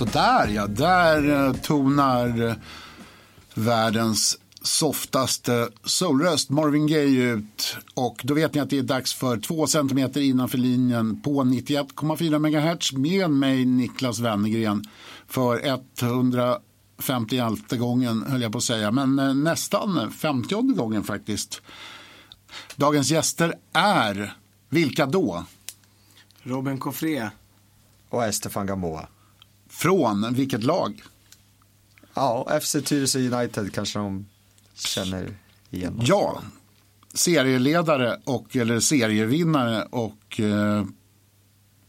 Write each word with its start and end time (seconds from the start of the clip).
Så 0.00 0.06
där 0.06 0.48
ja, 0.48 0.66
där 0.66 1.46
eh, 1.46 1.52
tonar 1.52 2.48
eh, 2.48 2.54
världens 3.54 4.38
softaste 4.62 5.68
soulröst 5.84 6.50
Marvin 6.50 6.86
Gaye 6.86 7.22
ut. 7.22 7.76
Och 7.94 8.20
då 8.24 8.34
vet 8.34 8.54
ni 8.54 8.60
att 8.60 8.70
det 8.70 8.78
är 8.78 8.82
dags 8.82 9.14
för 9.14 9.36
två 9.36 9.66
centimeter 9.66 10.20
innanför 10.20 10.58
linjen 10.58 11.20
på 11.20 11.42
91,4 11.42 12.38
MHz 12.38 12.92
med 12.92 13.30
mig 13.30 13.64
Niklas 13.64 14.18
Wennergren 14.18 14.84
för 15.26 15.78
150 16.02 17.76
gången 17.76 18.24
höll 18.26 18.42
jag 18.42 18.52
på 18.52 18.58
att 18.58 18.64
säga, 18.64 18.90
men 18.90 19.18
eh, 19.18 19.34
nästan 19.34 20.12
50 20.12 20.54
gången 20.54 21.04
faktiskt. 21.04 21.62
Dagens 22.76 23.10
gäster 23.10 23.54
är, 23.72 24.36
vilka 24.68 25.06
då? 25.06 25.44
Robin 26.42 26.78
Coffré. 26.78 27.30
Och 28.08 28.24
Estefan 28.24 28.66
Gamboa. 28.66 29.08
Från 29.80 30.34
vilket 30.34 30.64
lag? 30.64 31.02
Ja, 32.14 32.60
FC 32.62 32.76
Tyresö 32.84 33.18
United 33.18 33.72
kanske 33.72 33.98
de 33.98 34.26
känner 34.74 35.34
igen. 35.70 36.00
Ja, 36.04 36.42
serieledare 37.14 38.20
och 38.24 38.56
eller 38.56 38.80
serievinnare 38.80 39.82
och 39.82 40.40
eh, 40.40 40.84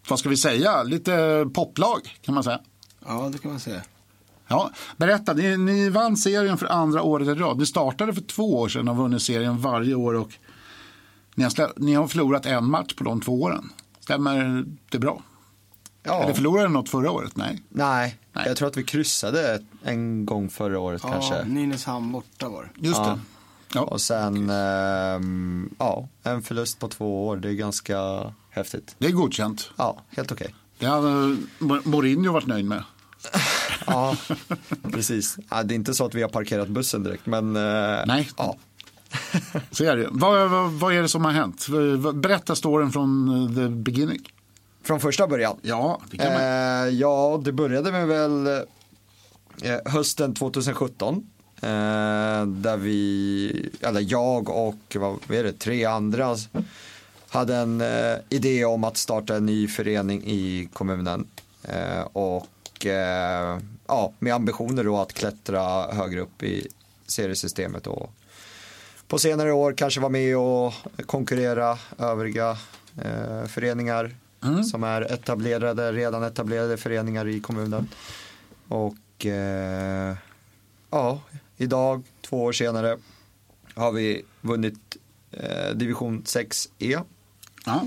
vad 0.10 0.20
ska 0.20 0.30
vi 0.30 0.38
säga, 0.38 0.84
lite 0.84 1.46
poplag 1.54 2.18
kan 2.22 2.34
man 2.36 2.44
säga. 2.44 2.60
Ja, 3.06 3.30
det 3.34 3.38
kan 3.38 3.52
man 3.52 3.60
säga. 3.60 3.82
Ja, 4.48 4.72
berätta, 4.98 5.34
ni, 5.34 5.58
ni 5.58 5.90
vann 5.90 6.18
serien 6.18 6.58
för 6.58 6.68
andra 6.68 7.02
året 7.02 7.28
i 7.28 7.34
rad. 7.34 7.58
Ni 7.58 7.66
startade 7.66 8.14
för 8.14 8.22
två 8.22 8.60
år 8.60 8.70
sedan 8.70 8.88
och 8.88 8.96
har 8.96 9.04
vunnit 9.04 9.22
serien 9.22 9.62
varje 9.62 9.96
år 9.96 10.14
och 10.14 10.32
ni 11.36 11.44
har, 11.44 11.80
ni 11.80 11.94
har 11.94 12.08
förlorat 12.08 12.46
en 12.46 12.70
match 12.70 12.94
på 12.94 13.04
de 13.04 13.22
två 13.22 13.42
åren. 13.42 13.70
Stämmer 14.00 14.66
det 14.90 15.00
bra? 15.00 15.22
Ja. 16.04 16.24
Eller 16.24 16.34
förlorade 16.34 16.68
något 16.70 16.90
förra 16.90 17.12
året? 17.12 17.36
Nej. 17.36 17.62
Nej, 17.70 18.18
Nej. 18.34 18.44
jag 18.48 18.58
tror 18.58 18.68
att 18.68 18.78
vi 18.78 18.84
kryssade 18.84 19.62
en 19.84 20.26
gång 20.26 20.50
förra 20.50 20.80
året 20.80 21.02
Ja, 21.06 21.12
kanske. 21.12 21.44
Nynäshamn 21.44 22.12
borta 22.12 22.50
var 22.50 22.64
det. 22.64 22.88
Just 22.88 22.98
Ja. 23.00 23.06
det. 23.06 23.20
Ja. 23.74 23.82
Och 23.82 24.02
sen, 24.02 24.50
ehm, 24.50 25.70
ja, 25.80 26.08
en 26.24 26.42
förlust 26.42 26.80
på 26.80 26.88
två 26.88 27.28
år. 27.28 27.38
Det 27.38 27.50
är 27.50 27.54
ganska 27.54 27.98
häftigt. 28.50 28.96
Det 28.98 29.08
är 29.08 29.12
godkänt. 29.12 29.72
Ja, 29.78 30.02
helt 30.10 30.32
okej. 30.32 30.56
Det 30.80 30.86
hade 30.86 31.38
Mourinho 31.84 32.32
varit 32.34 32.48
nöjd 32.48 32.66
med. 32.66 32.84
Ja, 33.88 34.16
precis. 34.92 35.38
Ja, 35.50 35.64
det 35.64 35.74
är 35.74 35.76
inte 35.76 35.94
så 35.94 36.06
att 36.06 36.16
vi 36.16 36.22
har 36.22 36.30
parkerat 36.30 36.68
bussen 36.68 37.04
direkt, 37.04 37.26
men 37.26 37.56
eh, 37.56 38.02
Nej. 38.06 38.30
Ja. 38.38 38.58
Så 39.72 39.84
är 39.84 39.98
det. 39.98 40.08
Vad, 40.12 40.50
vad, 40.50 40.72
vad 40.72 40.94
är 40.94 41.02
det 41.02 41.10
som 41.10 41.26
har 41.26 41.32
hänt? 41.32 41.68
Berätta 42.14 42.56
storyn 42.56 42.92
från 42.92 43.30
eh, 43.50 43.56
the 43.56 43.68
beginning. 43.70 44.20
Från 44.84 45.00
första 45.00 45.28
början. 45.28 45.58
Ja, 45.62 46.02
det 46.12 46.18
kan 46.18 46.34
man. 46.34 46.42
Eh, 46.42 46.90
ja, 46.90 47.42
det 47.44 47.52
började 47.52 47.92
med 47.92 48.08
väl 48.08 48.48
eh, 48.48 49.78
hösten 49.86 50.34
2017. 50.34 51.28
Eh, 51.62 52.46
där 52.46 52.78
vi, 52.78 53.70
eller 53.82 54.02
jag 54.12 54.50
och 54.50 54.96
vad 54.96 55.32
är 55.32 55.44
det, 55.44 55.54
tre 55.54 55.86
andra 55.86 56.36
hade 57.30 57.56
en 57.56 57.84
idé 58.30 58.66
om 58.66 58.84
att 58.84 58.98
starta 58.98 59.36
en 59.36 59.46
ny 59.46 59.68
förening 59.68 60.24
i 60.26 60.70
kommunen. 60.74 61.28
Och 62.14 62.86
ja, 63.88 64.14
med 64.20 64.34
ambitioner 64.34 64.84
då 64.84 64.98
att 64.98 65.14
klättra 65.14 65.92
högre 65.92 66.20
upp 66.20 66.44
i 66.44 66.68
seriesystemet 67.08 67.88
och 67.88 68.12
på 69.12 69.20
senare 69.20 69.52
år 69.52 69.74
kanske 69.74 70.00
vara 70.00 70.10
med 70.10 70.38
och 70.38 70.74
konkurrera 71.06 71.78
övriga 71.98 72.58
eh, 73.02 73.46
föreningar 73.48 74.16
som 74.72 74.84
är 74.84 75.02
etablerade, 75.02 75.92
redan 75.92 76.24
etablerade 76.24 76.78
föreningar 76.78 77.28
i 77.28 77.40
kommunen. 77.40 77.88
Och 78.68 79.26
eh, 79.26 80.16
ja, 80.90 81.20
idag, 81.58 82.04
två 82.22 82.44
år 82.44 82.52
senare, 82.52 82.98
har 83.76 83.92
vi 83.92 84.26
vunnit 84.42 84.98
eh, 85.32 85.70
division 85.76 86.24
6E 86.24 87.02
Ja. 87.66 87.86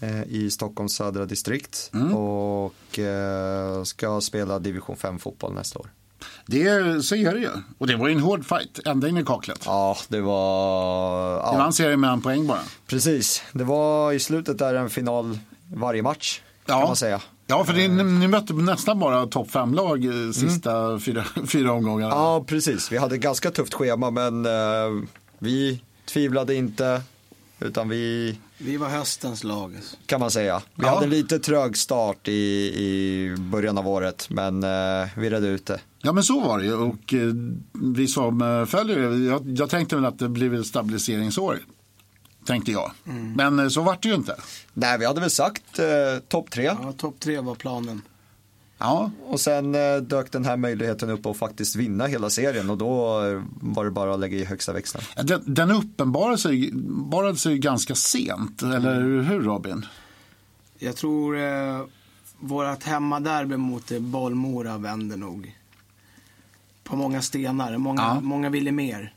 eh, 0.00 0.22
i 0.22 0.50
Stockholms 0.50 0.94
södra 0.96 1.24
distrikt 1.26 1.90
Mm. 1.94 2.14
och 2.16 2.98
eh, 2.98 3.82
ska 3.82 4.20
spela 4.20 4.58
division 4.58 4.96
5 4.96 5.18
fotboll 5.18 5.54
nästa 5.54 5.78
år. 5.78 5.86
Det, 6.46 7.02
så 7.04 7.14
är 7.16 7.32
det 7.34 7.40
ju. 7.40 7.48
Och 7.78 7.86
det 7.86 7.96
var 7.96 8.08
ju 8.08 8.14
en 8.14 8.20
hård 8.20 8.44
fight 8.46 8.80
ända 8.86 9.08
in 9.08 9.16
i 9.18 9.24
kaklet. 9.24 9.62
Ja, 9.64 9.96
det 10.08 10.20
var... 10.20 11.30
Ja, 11.36 11.52
vann 11.58 11.72
serien 11.72 12.00
med 12.00 12.10
en 12.10 12.22
poäng 12.22 12.46
bara. 12.46 12.60
precis. 12.86 13.42
Det 13.52 13.64
var 13.64 14.12
i 14.12 14.20
slutet 14.20 14.58
där 14.58 14.74
en 14.74 14.90
final 14.90 15.38
varje 15.74 16.02
match, 16.02 16.40
kan 16.66 16.78
Ja. 16.80 16.86
man 16.86 16.96
säga. 16.96 17.20
Ja, 17.46 17.64
för 17.64 17.72
ni, 17.72 17.88
ni 17.88 18.28
mötte 18.28 18.52
nästan 18.54 18.98
bara 18.98 19.26
topp 19.26 19.50
fem-lag 19.50 20.04
i 20.04 20.32
sista 20.32 20.98
fyra, 20.98 21.24
fyra 21.48 21.72
omgångar. 21.72 22.06
Mm. 22.06 22.18
Ja, 22.18 22.44
precis. 22.46 22.92
Vi 22.92 22.96
hade 22.98 23.14
ett 23.14 23.20
ganska 23.20 23.50
tufft 23.50 23.74
schema, 23.74 24.10
men 24.10 24.46
eh, 24.46 25.04
vi 25.38 25.80
tvivlade 26.04 26.54
inte, 26.54 27.02
utan 27.60 27.88
vi, 27.88 28.38
Vi 28.58 28.76
var 28.76 28.88
höstens 28.88 29.44
lag. 29.44 29.74
alltså. 29.76 29.96
kan 30.06 30.20
man 30.20 30.30
säga. 30.30 30.62
Vi 30.74 30.84
Ja. 30.86 30.90
hade 30.94 31.04
en 31.04 31.10
lite 31.10 31.38
trög 31.38 31.76
start 31.76 32.28
i, 32.28 32.32
i 32.74 33.34
början 33.38 33.78
av 33.78 33.88
året, 33.88 34.26
men 34.30 34.62
eh, 34.62 35.08
vi 35.16 35.30
redde 35.30 35.46
ut 35.48 35.66
det. 35.66 35.80
Ja, 36.02 36.12
men 36.12 36.24
så 36.24 36.40
var 36.40 36.58
det 36.58 36.64
ju. 36.64 36.74
Och 36.74 37.14
eh, 37.14 37.32
vi 37.72 38.06
som 38.08 38.42
eh, 38.42 38.64
följer 38.64 38.98
det, 39.10 39.16
jag, 39.24 39.42
jag 39.58 39.70
tänkte 39.70 39.96
väl 39.96 40.04
att 40.04 40.18
det 40.18 40.28
blev 40.28 40.54
ett 40.54 40.66
stabiliseringsår. 40.66 41.58
Tänkte 42.46 42.72
jag. 42.72 42.90
Men 43.36 43.58
eh, 43.58 43.68
så 43.68 43.82
vart 43.82 44.02
det 44.02 44.08
ju 44.08 44.14
inte. 44.14 44.36
Nej, 44.72 44.98
vi 44.98 45.06
hade 45.06 45.20
väl 45.20 45.30
sagt 45.30 45.78
eh, 45.78 45.86
topp 46.28 46.50
tre. 46.50 46.64
Ja, 46.64 46.92
topp 46.98 47.20
tre 47.20 47.40
var 47.40 47.54
planen. 47.54 48.02
Ja, 48.78 49.10
Och 49.26 49.40
sen 49.40 49.74
eh, 49.74 49.96
dök 49.96 50.32
den 50.32 50.44
här 50.44 50.56
möjligheten 50.56 51.10
upp 51.10 51.26
att 51.26 51.36
faktiskt 51.36 51.76
vinna 51.76 52.06
hela 52.06 52.30
serien 52.30 52.70
och 52.70 52.78
då 52.78 53.24
eh, 53.24 53.42
var 53.60 53.84
det 53.84 53.90
bara 53.90 54.14
att 54.14 54.20
lägga 54.20 54.36
i 54.38 54.44
högsta 54.44 54.72
växeln. 54.72 55.04
den, 55.24 55.42
den 55.54 55.70
uppenbarade 55.70 56.38
sig, 56.38 56.70
barade 56.84 57.36
sig 57.36 57.58
ganska 57.58 57.94
sent. 57.94 58.62
Eller 58.62 59.00
hur 59.00 59.40
Robin? 59.42 59.86
Jag 60.78 60.96
tror 60.96 61.38
eh, 61.38 61.80
vårt 62.40 62.82
hemmaderby 62.82 63.56
mot 63.56 63.90
eh, 63.92 63.98
Bollmora 63.98 64.78
vände 64.78 65.16
nog 65.16 65.54
på 66.84 66.96
många 66.96 67.22
stenar. 67.22 67.78
Många, 67.78 68.02
Ja. 68.02 68.20
många 68.20 68.50
ville 68.50 68.72
mer. 68.72 69.13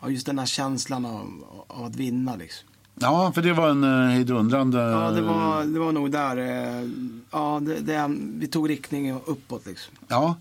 Och 0.00 0.12
just 0.12 0.26
den 0.26 0.38
här 0.38 0.46
känslan 0.46 1.06
av, 1.06 1.44
av 1.66 1.84
att 1.84 1.96
vinna 1.96 2.36
liksom. 2.36 2.68
Ja, 3.00 3.32
för 3.34 3.42
det 3.42 3.52
var 3.52 3.68
en 3.68 3.84
uh, 3.84 4.08
hejdundrande... 4.08 4.78
Ja, 4.78 5.10
det 5.10 5.20
var, 5.20 5.64
det 5.64 5.78
var 5.78 5.92
nog 5.92 6.10
där. 6.10 6.36
Eh, 6.36 6.88
ja, 7.30 7.60
det, 7.62 7.80
det, 7.80 8.16
vi 8.34 8.46
tog 8.46 8.70
riktning 8.70 9.12
uppåt 9.12 9.66
liksom. 9.66 9.94
Ja, 10.08 10.36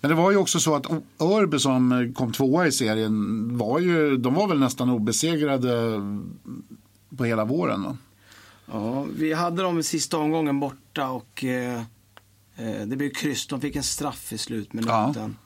men 0.00 0.08
det 0.08 0.14
var 0.14 0.30
ju 0.30 0.36
också 0.36 0.60
så 0.60 0.74
att 0.74 0.86
Örby 1.20 1.58
som 1.58 2.12
kom 2.16 2.32
tvåa 2.32 2.66
i 2.66 2.72
serien 2.72 3.58
var 3.58 3.78
ju, 3.78 4.16
de 4.16 4.34
var 4.34 4.48
väl 4.48 4.58
nästan 4.58 4.90
obesegrade 4.90 6.00
på 7.16 7.24
hela 7.24 7.44
våren. 7.44 7.82
Va? 7.82 7.96
Ja, 8.72 9.06
vi 9.16 9.32
hade 9.32 9.62
dem 9.62 9.78
i 9.78 9.82
sista 9.82 10.18
omgången 10.18 10.60
borta 10.60 11.08
och 11.08 11.44
eh, 11.44 11.80
eh, 12.56 12.86
det 12.86 12.96
blev 12.96 13.10
kryss. 13.10 13.46
De 13.46 13.60
fick 13.60 13.76
en 13.76 13.82
straff 13.82 14.32
i 14.32 14.38
slutminuten. 14.38 15.36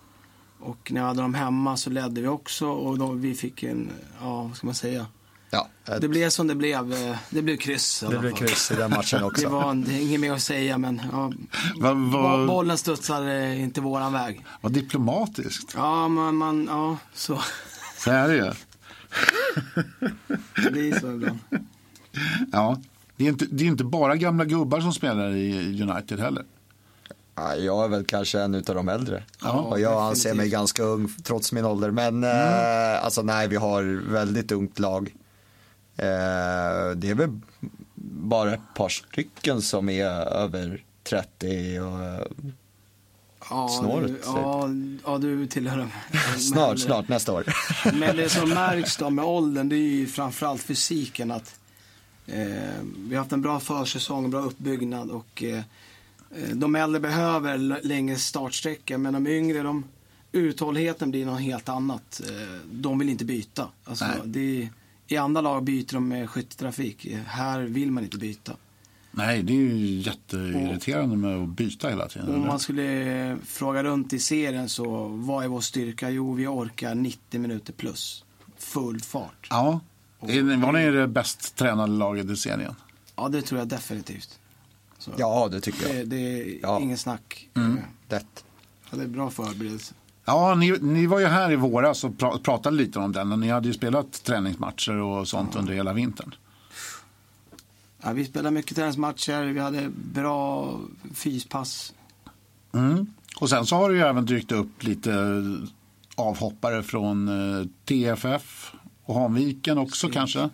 Och 0.60 0.92
när 0.92 1.00
vi 1.00 1.06
hade 1.06 1.22
dem 1.22 1.34
hemma 1.34 1.76
så 1.76 1.90
ledde 1.90 2.20
vi 2.20 2.26
också 2.26 2.66
och 2.68 2.98
då, 2.98 3.12
vi 3.12 3.34
fick 3.34 3.62
en, 3.62 3.90
ja 4.20 4.42
vad 4.42 4.56
ska 4.56 4.66
man 4.66 4.74
säga. 4.74 5.06
Ja, 5.50 5.68
ett, 5.88 6.00
Det 6.00 6.08
blev 6.08 6.30
som 6.30 6.46
det 6.46 6.54
blev. 6.54 6.92
eh, 6.92 7.16
Det 7.30 7.42
blev 7.42 7.56
kryss 7.56 8.04
det 8.10 8.18
blev 8.18 8.32
kryss 8.32 8.70
i 8.70 8.74
den 8.74 8.90
matchen 8.90 9.24
också. 9.24 9.42
Det 9.42 9.48
var 9.52 9.74
det 9.74 9.92
är 9.94 10.00
inget 10.00 10.20
mer 10.20 10.32
att 10.32 10.42
säga 10.42 10.78
men 10.78 11.00
ja, 11.12 11.32
Va, 11.80 11.92
va, 11.94 12.46
bollen 12.46 12.78
studsade 12.78 13.56
inte 13.56 13.80
våran 13.80 14.12
väg. 14.12 14.44
vad 14.60 14.72
diplomatiskt. 14.72 15.72
Ja, 15.76 16.08
man, 16.08 16.36
man, 16.36 16.66
ja 16.70 16.96
så. 17.14 17.40
Så 17.98 18.10
är 18.10 18.28
det 18.28 18.34
ju. 18.36 18.50
Det 20.64 20.70
blir 20.70 21.00
så 21.00 21.12
ibland. 21.12 21.38
Ja. 22.52 22.80
Det 23.16 23.24
är, 23.24 23.28
inte, 23.28 23.46
det 23.50 23.64
är 23.64 23.68
inte 23.68 23.84
bara 23.84 24.16
gamla 24.16 24.44
gubbar 24.44 24.80
som 24.80 24.92
spelar 24.92 25.30
i 25.30 25.82
United 25.82 26.20
heller. 26.20 26.44
Ja, 27.34 27.54
jag 27.56 27.84
är 27.84 27.88
väl 27.88 28.04
kanske 28.04 28.40
en 28.40 28.54
av 28.54 28.62
de 28.62 28.88
äldre. 28.88 29.22
Ja, 29.42 29.50
och 29.52 29.80
jag 29.80 30.02
anser 30.02 30.28
mig 30.28 30.36
definitivt. 30.36 30.52
ganska 30.52 30.82
ung 30.82 31.12
trots 31.22 31.52
min 31.52 31.64
ålder. 31.64 31.90
Men 31.90 32.24
eh, 32.24 33.04
alltså 33.04 33.22
nej, 33.22 33.48
vi 33.48 33.56
har 33.56 33.82
väldigt 34.12 34.52
ungt 34.52 34.78
lag. 34.78 35.14
Eh, 35.96 36.90
det 36.96 37.10
är 37.10 37.14
väl 37.14 37.40
bara 38.22 38.54
ett 38.54 38.74
par 38.74 38.88
stycken 38.88 39.62
som 39.62 39.88
är 39.88 40.06
över 40.26 40.84
30 41.04 41.78
och 41.80 42.26
Ja, 43.50 43.68
Snåret, 43.68 44.06
typ. 44.08 44.20
ja, 44.26 44.68
ja, 45.04 45.18
du 45.18 45.46
tillhör 45.46 45.78
dem. 45.78 45.90
snart, 46.38 46.78
snart 46.78 47.08
nästa 47.08 47.32
år. 47.32 47.44
Men 47.94 48.16
det 48.16 48.28
som 48.28 48.48
märks 48.54 48.96
då 48.96 49.10
med 49.10 49.24
åldern, 49.24 49.68
det 49.68 49.76
är 49.76 49.78
ju 49.78 50.06
framförallt 50.06 50.62
fysiken. 50.62 51.30
att 51.30 51.54
eh, 52.26 52.44
Vi 52.96 53.14
har 53.14 53.18
haft 53.18 53.32
en 53.32 53.42
bra 53.42 53.60
försäsong, 53.60 54.30
bra 54.30 54.40
uppbyggnad 54.40 55.10
och 55.10 55.42
eh, 55.42 55.60
de 56.54 56.76
äldre 56.76 57.00
behöver 57.00 57.58
längre 57.82 58.16
startsträcka 58.16 58.98
men 58.98 59.12
de 59.12 59.26
yngre, 59.26 59.62
de, 59.62 59.84
uthålligheten 60.32 61.10
blir 61.10 61.26
något 61.26 61.40
helt 61.40 61.68
annat. 61.68 62.20
Eh, 62.28 62.58
de 62.72 62.98
vill 62.98 63.08
inte 63.08 63.24
byta. 63.24 63.68
Alltså, 63.84 64.04
det 64.24 64.68
I 65.08 65.16
andra 65.16 65.40
lag 65.40 65.64
byter 65.64 65.92
de 65.92 66.08
med 66.08 66.30
skytteltrafik. 66.30 67.06
Eh, 67.06 67.18
Här 67.26 67.60
vill 67.60 67.90
man 67.90 68.04
inte 68.04 68.18
byta. 68.18 68.52
Nej, 69.12 69.42
det 69.42 69.52
är 69.52 69.56
ju 69.56 70.00
jätteirriterande 70.00 71.16
med 71.16 71.42
att 71.42 71.48
byta 71.48 71.88
hela 71.88 72.08
tiden. 72.08 72.28
Om 72.28 72.34
eller? 72.34 72.46
man 72.46 72.58
skulle 72.58 73.38
fråga 73.44 73.82
runt 73.82 74.12
i 74.12 74.18
serien 74.18 74.68
så 74.68 75.08
vad 75.08 75.44
är 75.44 75.48
vår 75.48 75.60
styrka? 75.60 76.10
Jo, 76.10 76.32
vi 76.34 76.46
orkar 76.46 76.94
90 76.94 77.40
minuter 77.40 77.72
plus. 77.72 78.24
Full 78.58 79.00
fart. 79.00 79.46
Ja. 79.50 79.80
Var 80.20 80.72
ni 80.72 80.90
det 80.90 81.08
bäst 81.08 81.56
tränade 81.56 81.92
laget 81.92 82.30
i 82.30 82.36
serien? 82.36 82.74
Ja, 83.16 83.28
det 83.28 83.42
tror 83.42 83.58
jag 83.58 83.68
definitivt. 83.68 84.38
Så 85.00 85.10
Ja, 85.16 85.48
det 85.50 85.60
tycker 85.60 85.88
det, 85.88 85.94
jag. 85.98 86.08
det 86.08 86.16
är 86.16 86.58
Ja. 86.62 86.80
ingen 86.80 86.98
snack. 86.98 87.48
Lätt. 88.08 88.44
Ja, 88.90 88.96
det 88.96 89.02
är 89.04 89.08
bra 89.08 89.30
förberedelse. 89.30 89.94
Ja, 90.24 90.54
ni, 90.54 90.78
ni 90.80 91.06
var 91.06 91.20
ju 91.20 91.26
här 91.26 91.52
i 91.52 91.56
våras 91.56 92.04
och 92.04 92.18
pra, 92.18 92.38
pratade 92.38 92.76
lite 92.76 92.98
om 92.98 93.12
den. 93.12 93.32
Och 93.32 93.38
ni 93.38 93.48
hade 93.48 93.68
ju 93.68 93.74
spelat 93.74 94.24
träningsmatcher 94.24 94.92
och 94.96 95.28
sånt 95.28 95.56
under 95.56 95.72
hela 95.72 95.92
vintern. 95.92 96.34
Ja, 98.02 98.12
vi 98.12 98.24
spelade 98.24 98.50
mycket 98.50 98.76
träningsmatcher, 98.76 99.44
vi 99.52 99.60
hade 99.60 99.88
bra 100.12 100.74
fyspass. 101.14 101.94
Mm. 102.72 103.06
Och 103.40 103.50
sen 103.50 103.66
så 103.66 103.76
har 103.76 103.90
det 103.90 103.96
ju 103.96 104.02
även 104.02 104.26
dykt 104.26 104.52
upp 104.52 104.82
lite 104.82 105.12
avhoppare 106.14 106.82
från 106.82 107.28
eh, 107.60 107.66
TFF 107.84 108.72
och 109.04 109.14
Hanviken 109.14 109.78
också 109.78 110.08
kanske. 110.08 110.50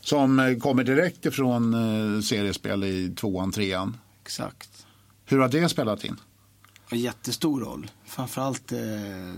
Som 0.00 0.38
eh, 0.40 0.56
kommer 0.58 0.84
direkt 0.84 1.26
ifrån 1.26 1.74
eh, 1.74 2.20
seriespel 2.22 2.84
i 2.84 3.14
tvåan, 3.16 3.52
trean. 3.52 3.96
Exakt. 4.22 4.86
Hur 5.24 5.38
har 5.38 5.48
det 5.48 5.68
spelat 5.68 6.04
in? 6.04 6.16
Jättestor 6.92 7.60
roll. 7.60 7.90
Framförallt 8.06 8.72
eh, 8.72 8.78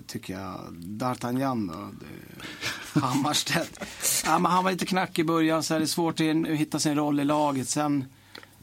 tycker 0.06 0.35
jag 0.35 0.61
D'Artagnan 0.79 1.67
då. 1.73 1.91
Det- 2.00 3.00
Hammarstedt. 3.00 3.81
ja, 4.25 4.38
men 4.38 4.53
han 4.53 4.64
var 4.64 4.70
lite 4.73 4.87
knackig 4.87 5.23
i 5.23 5.25
början, 5.25 5.62
så 5.62 5.75
är 5.75 5.81
det 5.81 5.87
svårt 5.87 6.20
att 6.20 6.26
hitta 6.47 6.79
sin 6.79 6.94
roll 6.94 7.20
i 7.20 7.25
laget. 7.25 7.69
Sen, 7.69 8.05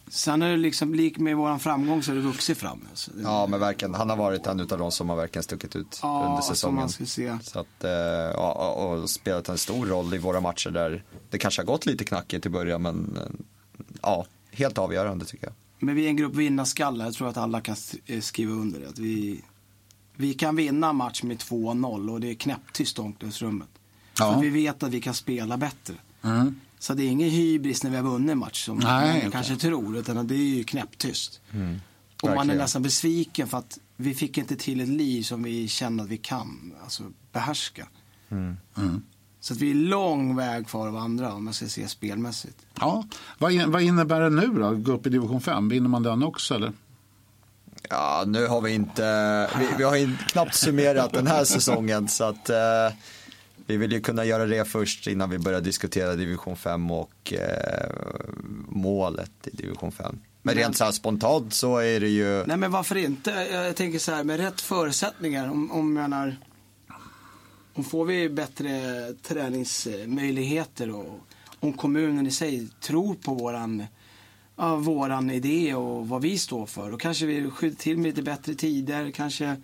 sen 0.10 0.42
är 0.42 0.52
det 0.52 0.58
liksom, 0.58 0.94
lik 0.96 1.18
med 1.18 1.38
våran 1.38 1.60
framgång 1.60 2.04
så 2.04 2.12
är 2.12 2.16
det 2.16 2.22
vuxit 2.22 2.58
fram. 2.58 2.88
Så 2.94 3.12
det, 3.12 3.22
Ja, 3.22 3.48
men 3.48 3.60
verkligen. 3.60 3.94
Han 3.94 4.10
har 4.10 4.18
varit 4.18 4.48
en 4.48 4.60
av 4.60 4.68
de 4.68 4.92
som 4.92 5.10
har 5.10 5.16
verkligen 5.16 5.44
stuckit 5.44 5.76
ut 5.76 6.00
Ja, 6.02 6.26
under 6.30 6.42
som 6.42 6.56
säsongen. 6.56 6.76
man 6.76 6.90
ska 6.90 7.06
se. 7.06 7.38
Så 7.44 7.60
att, 7.60 7.84
eh, 7.84 7.92
ja, 7.92 8.52
och 8.74 9.10
spelat 9.10 9.50
en 9.50 9.58
stor 9.58 9.86
roll 9.86 10.14
i 10.14 10.18
våra 10.18 10.42
matcher 10.42 10.70
där 10.70 11.04
det 11.30 11.38
kanske 11.38 11.62
har 11.62 11.66
gått 11.66 11.86
lite 11.86 12.04
knackigt 12.04 12.46
i 12.46 12.50
början, 12.50 12.82
men 12.82 13.18
eh, 13.18 13.24
ja, 14.02 14.26
helt 14.52 14.78
avgörande 14.78 15.26
tycker 15.26 15.46
jag. 15.46 15.54
Men 15.80 15.96
vi 15.96 16.06
är 16.06 16.10
en 16.10 16.16
grupp 16.18 16.36
vinnarskallar. 16.36 17.06
Jag 17.06 17.14
tror 17.14 17.28
att 17.30 17.38
alla 17.38 17.62
kan 17.62 17.76
eh, 18.06 18.20
skriva 18.22 18.52
under 18.54 18.80
det. 18.80 18.90
Att 18.90 19.00
vi, 19.00 19.42
vi 20.16 20.34
kan 20.34 20.56
vinna 20.56 20.94
match 20.94 21.24
med 21.24 21.38
2-0 21.38 22.10
och 22.12 22.20
det 22.22 22.30
är 22.30 22.34
knäpptyst 22.36 22.98
i 22.98 23.02
omklädningsrummet. 23.02 23.70
Ja. 24.20 24.34
För 24.34 24.42
vi 24.42 24.50
vet 24.50 24.84
att 24.84 24.90
vi 24.92 25.02
kan 25.02 25.14
spela 25.14 25.58
bättre. 25.58 25.96
Mm. 26.22 26.60
Så 26.80 26.94
det 26.94 27.04
är 27.04 27.08
ingen 27.08 27.30
hybris 27.30 27.84
när 27.84 27.92
vi 27.92 27.98
har 27.98 28.04
vunnit 28.04 28.32
en 28.32 28.38
match 28.38 28.66
som 28.66 28.78
Nej, 28.78 29.18
okej. 29.18 29.32
kanske 29.32 29.56
tror. 29.56 29.98
Utan 29.98 30.28
det 30.28 30.36
är 30.36 30.38
ju 30.38 30.64
knäpptyst. 30.64 31.42
och 32.24 32.30
man 32.30 32.50
är 32.50 32.56
nästan 32.56 32.82
besviken 32.82 33.48
för 33.48 33.58
att 33.58 33.80
vi 33.96 34.14
fick 34.14 34.38
inte 34.38 34.56
till 34.56 34.82
ett 34.82 34.88
liv 34.88 35.24
som 35.24 35.44
vi 35.44 35.68
känner 35.68 36.04
att 36.04 36.10
vi 36.10 36.18
kan 36.18 36.74
alltså, 36.84 37.04
behärska. 37.32 37.88
Mm. 38.30 38.58
Så 39.40 39.54
att 39.54 39.60
vi 39.60 39.70
är 39.70 39.76
lång 39.76 40.36
väg 40.36 40.68
kvar 40.68 40.88
av 40.88 40.98
andra 40.98 41.34
om 41.34 41.46
man 41.46 41.54
ska 41.54 41.68
se 41.68 41.88
spelmässigt. 41.88 42.58
Ja. 42.80 43.04
Vad, 43.38 43.52
in, 43.52 43.72
vad 43.72 43.82
innebär 43.82 44.22
det 44.22 44.30
nu 44.30 44.48
då? 44.48 44.66
att 44.66 44.84
Gå 44.84 44.92
upp 44.92 45.08
i 45.08 45.10
division 45.10 45.42
5? 45.42 45.70
Vinner 45.70 45.90
man 45.90 46.04
den 46.04 46.24
också 46.24 46.56
eller? 46.56 46.72
Ja, 47.90 48.24
nu 48.28 48.48
har 48.48 48.62
vi 48.62 48.74
inte, 48.74 49.50
vi, 49.60 49.68
vi 49.78 49.84
har 49.84 50.28
knappt 50.28 50.56
summerat 50.56 51.14
den 51.14 51.28
här 51.28 51.44
säsongen 51.44 52.08
så 52.08 52.24
att 52.24 52.50
eh, 52.50 52.58
vi 53.70 53.78
vill 53.78 53.92
ju 53.92 54.02
kunna 54.02 54.26
göra 54.26 54.46
det 54.46 54.66
först 54.66 55.08
innan 55.08 55.30
vi 55.30 55.40
börjar 55.40 55.62
diskutera 55.62 56.16
division 56.16 56.56
5 56.56 56.92
och 56.92 57.34
eh, 57.34 57.90
målet 58.68 59.32
i 59.44 59.56
division 59.56 59.92
5. 59.92 60.20
Men 60.42 60.56
rent 60.56 60.78
så 60.78 60.92
spontant 60.92 61.54
så 61.54 61.78
är 61.78 62.00
det 62.00 62.08
ju, 62.08 62.46
Nej 62.46 62.58
men 62.58 62.72
varför 62.72 62.96
inte? 62.96 63.32
Jag 63.52 63.76
tänker 63.76 64.00
så 64.00 64.12
här 64.12 64.24
med 64.24 64.40
rätt 64.40 64.62
förutsättningar. 64.62 65.50
Om, 65.50 65.72
om 65.72 65.94
menar, 65.94 66.38
om 67.74 67.84
får 67.84 68.06
vi 68.06 68.30
bättre 68.30 69.14
träningsmöjligheter 69.14 70.92
och 70.92 71.20
om 71.60 71.74
kommunen 71.74 72.28
i 72.28 72.32
sig 72.32 72.68
tror 72.82 73.16
på 73.16 73.34
våran, 73.34 73.84
ja, 74.56 74.76
våran 74.76 75.32
idé 75.32 75.76
och 75.76 76.08
vad 76.08 76.22
vi 76.22 76.38
står 76.38 76.66
för. 76.66 76.92
Då 76.92 76.98
kanske 76.98 77.26
vi 77.26 77.50
skjuter 77.50 77.78
till 77.78 77.98
med 77.98 78.06
lite 78.06 78.22
bättre 78.22 78.54
tider, 78.54 79.12
kanske 79.12 79.56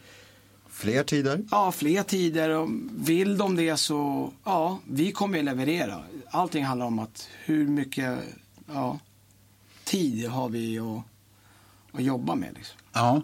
fler 0.76 1.04
tider. 1.04 1.46
ja, 1.52 1.72
fler 1.72 2.04
tider. 2.04 2.50
Och 2.50 2.70
vill 2.96 3.38
de 3.38 3.56
det 3.56 3.78
så, 3.78 4.32
ja, 4.44 4.80
vi 4.88 5.12
kommer 5.12 5.38
ju 5.38 5.44
leverera. 5.44 6.04
Allting 6.30 6.66
handlar 6.66 6.86
om 6.86 7.00
att 7.00 7.28
hur 7.44 7.68
mycket 7.68 8.20
ja, 8.74 9.00
tid 9.84 10.30
har 10.30 10.50
vi 10.50 10.80
att, 10.80 11.04
att 11.92 12.04
jobba 12.04 12.36
med. 12.36 12.54
Liksom. 12.56 12.78
Ja. 12.94 13.22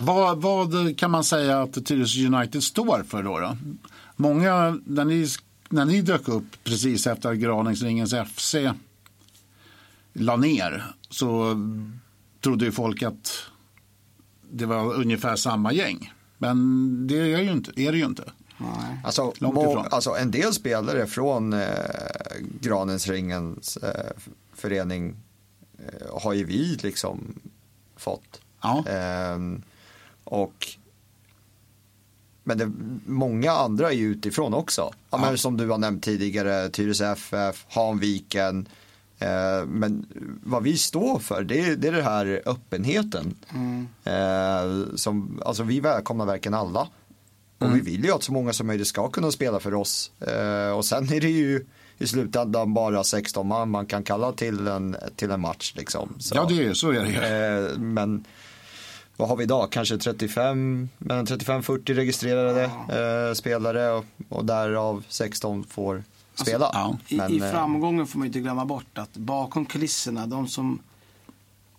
Vad, 0.00 0.42
vad 0.42 0.98
kan 0.98 1.10
man 1.10 1.24
säga 1.24 1.62
att 1.62 1.86
Tyresö 1.86 2.26
United 2.26 2.62
står 2.62 3.02
för 3.02 3.22
då? 3.22 3.38
då? 3.38 3.56
Många, 4.16 4.80
när 4.84 5.04
ni, 5.04 5.28
när 5.68 5.84
ni 5.84 6.02
dök 6.02 6.28
upp 6.28 6.64
precis 6.64 7.06
efter 7.06 7.30
att 7.30 7.38
Graningsringens 7.38 8.14
FC 8.34 8.54
la 10.12 10.36
ner 10.36 10.84
så 11.10 11.56
trodde 12.40 12.64
ju 12.64 12.72
folk 12.72 13.02
att 13.02 13.42
det 14.50 14.66
var 14.66 14.94
ungefär 14.94 15.36
samma 15.36 15.72
gäng. 15.72 16.12
Men 16.38 17.06
det 17.06 17.16
är, 17.16 17.40
ju 17.40 17.52
inte, 17.52 17.80
är 17.80 17.92
det 17.92 17.98
ju 17.98 18.04
inte. 18.04 18.32
Nej. 18.58 19.00
Alltså, 19.04 19.32
Långt 19.38 19.54
må, 19.54 19.70
ifrån. 19.70 19.86
alltså 19.90 20.10
en 20.10 20.30
del 20.30 20.52
spelare 20.52 21.06
från 21.06 21.52
eh, 21.52 21.68
Granensringens 22.60 23.76
eh, 23.76 24.12
förening 24.54 25.16
eh, 25.78 26.20
har 26.22 26.32
ju 26.32 26.44
vi 26.44 26.78
liksom 26.82 27.34
fått. 27.96 28.40
Ja. 28.62 28.84
Ehm, 28.88 29.62
och 30.24 30.66
men 32.44 32.58
det, 32.58 32.72
många 33.06 33.52
andra 33.52 33.88
är 33.88 33.94
ju 33.94 34.06
utifrån 34.06 34.54
också. 34.54 34.90
Ja, 35.10 35.18
men 35.18 35.38
som 35.38 35.56
du 35.56 35.68
har 35.68 35.78
nämnt 35.78 36.04
tidigare, 36.04 36.68
Tyresö 36.68 37.12
FF, 37.12 37.66
Hanviken. 37.68 38.68
Eh, 39.18 39.66
men 39.66 40.06
vad 40.44 40.62
vi 40.62 40.78
står 40.78 41.18
för, 41.18 41.44
det, 41.44 41.60
är- 41.60 41.76
det 41.76 41.88
är 41.88 41.92
den 41.92 42.04
här 42.04 42.42
öppenheten. 42.46 43.34
Eh, 44.04 44.94
som, 44.96 45.42
alltså 45.46 45.62
vi 45.62 45.80
välkomnar 45.80 46.26
verkligen 46.26 46.54
alla. 46.54 46.88
Och 47.58 47.76
vi 47.76 47.80
vill 47.80 48.04
ju 48.04 48.12
att 48.12 48.22
så 48.22 48.32
många 48.32 48.52
som 48.52 48.66
möjligt 48.66 48.86
ska 48.86 49.08
kunna 49.08 49.30
spela 49.30 49.60
för 49.60 49.74
oss. 49.74 50.10
Eh, 50.20 50.70
och 50.76 50.84
sen 50.84 51.12
är 51.12 51.20
det 51.20 51.30
ju 51.30 51.66
i 51.98 52.06
slutändan 52.06 52.74
bara 52.74 53.04
16 53.04 53.46
man 53.46 53.70
man 53.70 53.86
kan 53.86 54.02
kalla 54.02 54.32
till 54.32 54.66
en, 54.68 54.96
till 55.16 55.30
en 55.30 55.40
match. 55.40 55.72
Liksom. 55.76 56.14
Så, 56.18 56.34
Ja, 56.36 56.44
det 56.48 56.64
är, 56.66 56.74
så 56.74 56.90
är 56.90 57.00
det 57.04 57.68
ju. 57.72 57.78
men 57.78 58.24
vad 59.16 59.28
har 59.28 59.36
vi 59.36 59.44
idag? 59.44 59.72
Kanske 59.72 59.98
35, 59.98 60.88
mellan 60.98 61.26
35-40 61.26 61.94
registrerade 61.94 62.62
eh, 62.64 63.34
spelare 63.34 63.90
och, 63.90 64.04
och 64.28 64.44
därav 64.44 65.04
16 65.08 65.64
får 65.64 66.04
spela. 66.40 66.70
ja. 66.72 66.98
I, 67.08 67.16
Men, 67.16 67.32
I 67.32 67.38
eh, 67.38 67.50
framgången 67.50 68.06
får 68.06 68.18
man 68.18 68.26
inte 68.26 68.40
glömma 68.40 68.64
bort 68.64 68.98
att 68.98 69.16
bakom 69.16 69.66
kulisserna, 69.66 70.26
de 70.26 70.48
som 70.48 70.78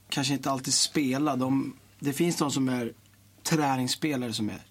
kanske 0.09 0.33
inte 0.33 0.51
alltid 0.51 0.73
spelar, 0.73 1.37
de, 1.37 1.73
det 1.99 2.13
finns 2.13 2.35
de 2.35 2.51
som 2.51 2.69
är 2.69 2.93
träningsspelare 3.43 4.33
som 4.33 4.49
är 4.49 4.61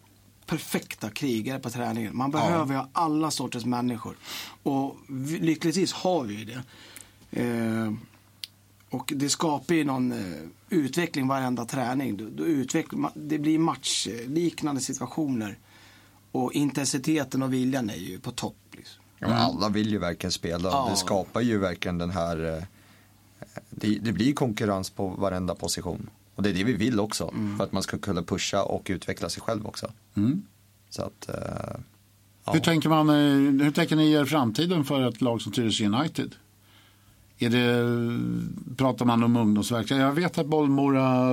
perfekta 0.46 1.10
krigare 1.10 1.58
på 1.58 1.70
träningen. 1.70 2.16
Man 2.16 2.30
behöver 2.30 2.74
ju 2.74 2.78
ha 2.78 2.88
alla 2.92 3.30
sorters 3.30 3.64
människor. 3.64 4.16
Och 4.62 4.96
vi, 5.08 5.38
lyckligtvis 5.38 5.92
har 5.92 6.24
vi 6.24 6.34
ju 6.34 6.44
det. 6.44 6.62
Eh, 7.42 7.92
och 8.90 9.12
det 9.16 9.28
skapar 9.28 9.74
ju 9.74 9.84
någon 9.84 10.12
eh, 10.12 10.48
utveckling 10.68 11.28
varenda 11.28 11.64
träning. 11.64 12.16
Då, 12.16 12.24
då 12.30 12.44
utvecklar 12.44 12.98
man, 12.98 13.12
det 13.14 13.38
blir 13.38 13.58
matchliknande 13.58 14.80
situationer. 14.80 15.58
Och 16.32 16.52
intensiteten 16.52 17.42
och 17.42 17.52
viljan 17.52 17.90
är 17.90 17.96
ju 17.96 18.18
på 18.18 18.30
topp. 18.30 18.56
Liksom. 18.72 19.02
Ja, 19.18 19.28
men 19.28 19.36
alla 19.36 19.68
vill 19.68 19.90
ju 19.90 19.98
verkligen 19.98 20.32
spela. 20.32 20.68
Ja. 20.68 20.86
Det 20.90 20.96
skapar 20.96 21.40
ju 21.40 21.58
verkligen 21.58 21.98
den 21.98 22.10
här... 22.10 22.56
eh, 22.56 22.62
Det, 23.70 23.98
det 23.98 24.12
blir 24.12 24.32
konkurrens 24.34 24.90
på 24.90 25.08
varenda 25.08 25.54
position. 25.54 26.10
Och 26.34 26.42
det 26.42 26.48
är 26.50 26.54
det 26.54 26.64
vi 26.64 26.72
vill 26.72 27.00
också. 27.00 27.34
För 27.56 27.64
att 27.64 27.72
man 27.72 27.82
ska 27.82 27.98
kunna 27.98 28.22
pusha 28.22 28.62
och 28.62 28.86
utveckla 28.90 29.28
sig 29.28 29.42
själv 29.42 29.66
också. 29.66 29.92
Mm. 30.14 30.42
Så 30.90 31.02
att... 31.02 31.28
eh, 31.28 31.80
ja. 32.44 32.52
Hur, 32.52 32.60
tänker 32.60 32.88
man, 32.88 33.08
eh, 33.10 33.64
hur 33.64 33.70
tänker 33.70 33.96
ni 33.96 34.12
er 34.12 34.24
framtiden 34.24 34.84
för 34.84 35.08
ett 35.08 35.20
lag 35.20 35.42
som 35.42 35.52
Tyresö 35.52 35.84
United? 35.84 36.34
Är 37.38 37.50
det, 37.50 38.76
pratar 38.76 39.04
man 39.04 39.22
om 39.22 39.36
ungdomsverksamhet? 39.36 40.04
Jag 40.06 40.12
vet 40.12 40.38
att 40.38 40.46
Bollmora 40.46 41.32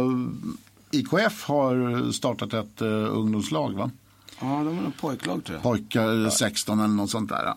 IKF 0.91 1.43
har 1.43 2.11
startat 2.11 2.53
ett 2.53 2.81
ungdomslag, 2.81 3.73
va? 3.73 3.91
Ja, 4.43 4.63
de 4.63 4.77
är 4.77 4.81
nog 4.81 4.97
pojklag 4.97 5.43
tror 5.45 5.55
jag. 5.55 5.63
Pojkar 5.63 6.29
16 6.29 6.79
eller 6.79 6.93
något 6.93 7.09
sånt 7.09 7.29
där. 7.29 7.53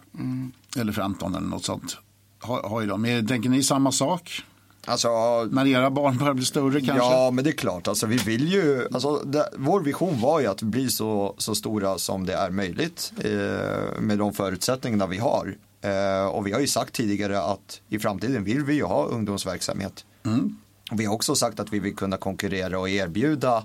Eller 0.76 0.93
15 0.93 1.35
eller 1.35 1.47
något 1.47 1.64
sånt. 1.64 1.97
Har, 2.40 2.62
har 2.62 2.81
ju 2.81 2.87
de. 2.87 3.02
Men 3.02 3.26
Tänker 3.26 3.49
ni 3.49 3.62
samma 3.62 3.93
sak? 3.93 4.45
Alltså, 4.85 5.09
När 5.50 5.66
era 5.66 5.90
barn 5.90 6.19
börjar 6.19 6.35
bli 6.35 6.45
större 6.45 6.81
kanske? 6.81 7.07
Ja, 7.07 7.31
men 7.31 7.45
det 7.45 7.50
är 7.50 7.52
klart. 7.52 7.88
Alltså, 7.88 8.07
vi 8.07 8.16
vill 8.16 8.52
ju, 8.52 8.88
alltså, 8.93 9.16
det, 9.16 9.49
vår 9.57 9.81
vision 9.81 10.21
var 10.21 10.40
ju 10.40 10.47
att 10.47 10.62
bli 10.62 10.88
så, 10.88 11.35
så 11.38 11.55
stora 11.55 11.99
som 11.99 12.26
det 12.26 12.35
är 12.35 12.50
möjligt 12.50 13.12
eh, 13.25 14.00
med 14.00 14.19
de 14.19 14.33
förutsättningarna 14.33 15.07
vi 15.07 15.19
har. 15.19 15.57
Eh, 15.81 16.26
och 16.26 16.47
vi 16.47 16.52
har 16.52 16.61
ju 16.61 16.66
sagt 16.66 16.95
tidigare 16.95 17.43
att 17.43 17.81
i 17.88 17.99
framtiden 17.99 18.45
vill 18.45 18.64
vi 18.64 18.75
ju 18.75 18.85
ha 18.85 19.07
ungdomsverksamhet. 19.07 20.05
Mm. 20.25 20.57
Vi 20.93 21.05
har 21.05 21.14
också 21.14 21.35
sagt 21.35 21.61
att 21.61 21.73
vi 21.73 21.78
vill 21.78 21.97
kunna 21.97 22.16
konkurrera 22.16 22.78
och 22.78 22.88
erbjuda 22.88 23.64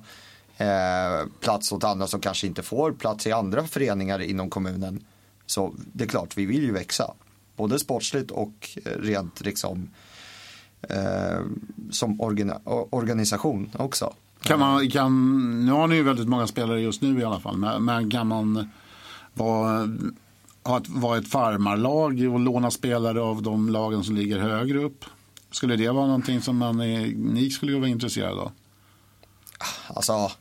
eh, 0.61 1.27
plats 1.39 1.71
åt 1.71 1.83
andra 1.83 2.07
som 2.07 2.19
kanske 2.19 2.47
inte 2.47 2.63
får 2.63 2.91
plats 2.91 3.27
i 3.27 3.31
andra 3.31 3.67
föreningar 3.67 4.19
inom 4.19 4.49
kommunen. 4.49 5.03
Så 5.45 5.73
det 5.93 6.03
är 6.03 6.07
klart, 6.07 6.37
vi 6.37 6.45
vill 6.45 6.63
ju 6.63 6.71
växa. 6.71 7.13
Både 7.55 7.79
sportsligt 7.79 8.31
och 8.31 8.69
eh, 8.85 8.91
rent 8.91 9.41
liksom 9.41 9.89
eh, 10.81 11.39
som 11.91 12.21
organ 12.21 12.53
organisation 12.89 13.71
också. 13.73 14.13
Kan 14.41 14.59
man, 14.59 14.89
kan, 14.89 15.65
nu 15.65 15.71
har 15.71 15.87
ni 15.87 15.95
ju 15.95 16.03
väldigt 16.03 16.27
många 16.27 16.47
spelare 16.47 16.81
just 16.81 17.01
nu 17.01 17.19
i 17.19 17.23
alla 17.23 17.39
fall, 17.39 17.57
men, 17.57 17.85
men 17.85 18.11
kan 18.11 18.27
man 18.27 18.69
vara, 19.33 19.89
ha 20.63 20.77
ett, 20.77 20.89
vara 20.89 21.17
ett 21.17 21.27
farmarlag 21.27 22.33
och 22.33 22.39
låna 22.39 22.71
spelare 22.71 23.21
av 23.21 23.41
de 23.41 23.69
lagen 23.69 24.03
som 24.03 24.15
ligger 24.15 24.39
högre 24.39 24.83
upp? 24.83 25.05
Skulle 25.51 25.75
det 25.75 25.89
vara 25.89 26.05
någonting 26.05 26.41
som 26.41 26.57
man 26.57 26.81
är, 26.81 27.07
ni 27.15 27.49
skulle 27.49 27.79
vara 27.79 27.89
intresserade 27.89 28.41
av? 28.41 28.51
Alltså, 29.87 30.31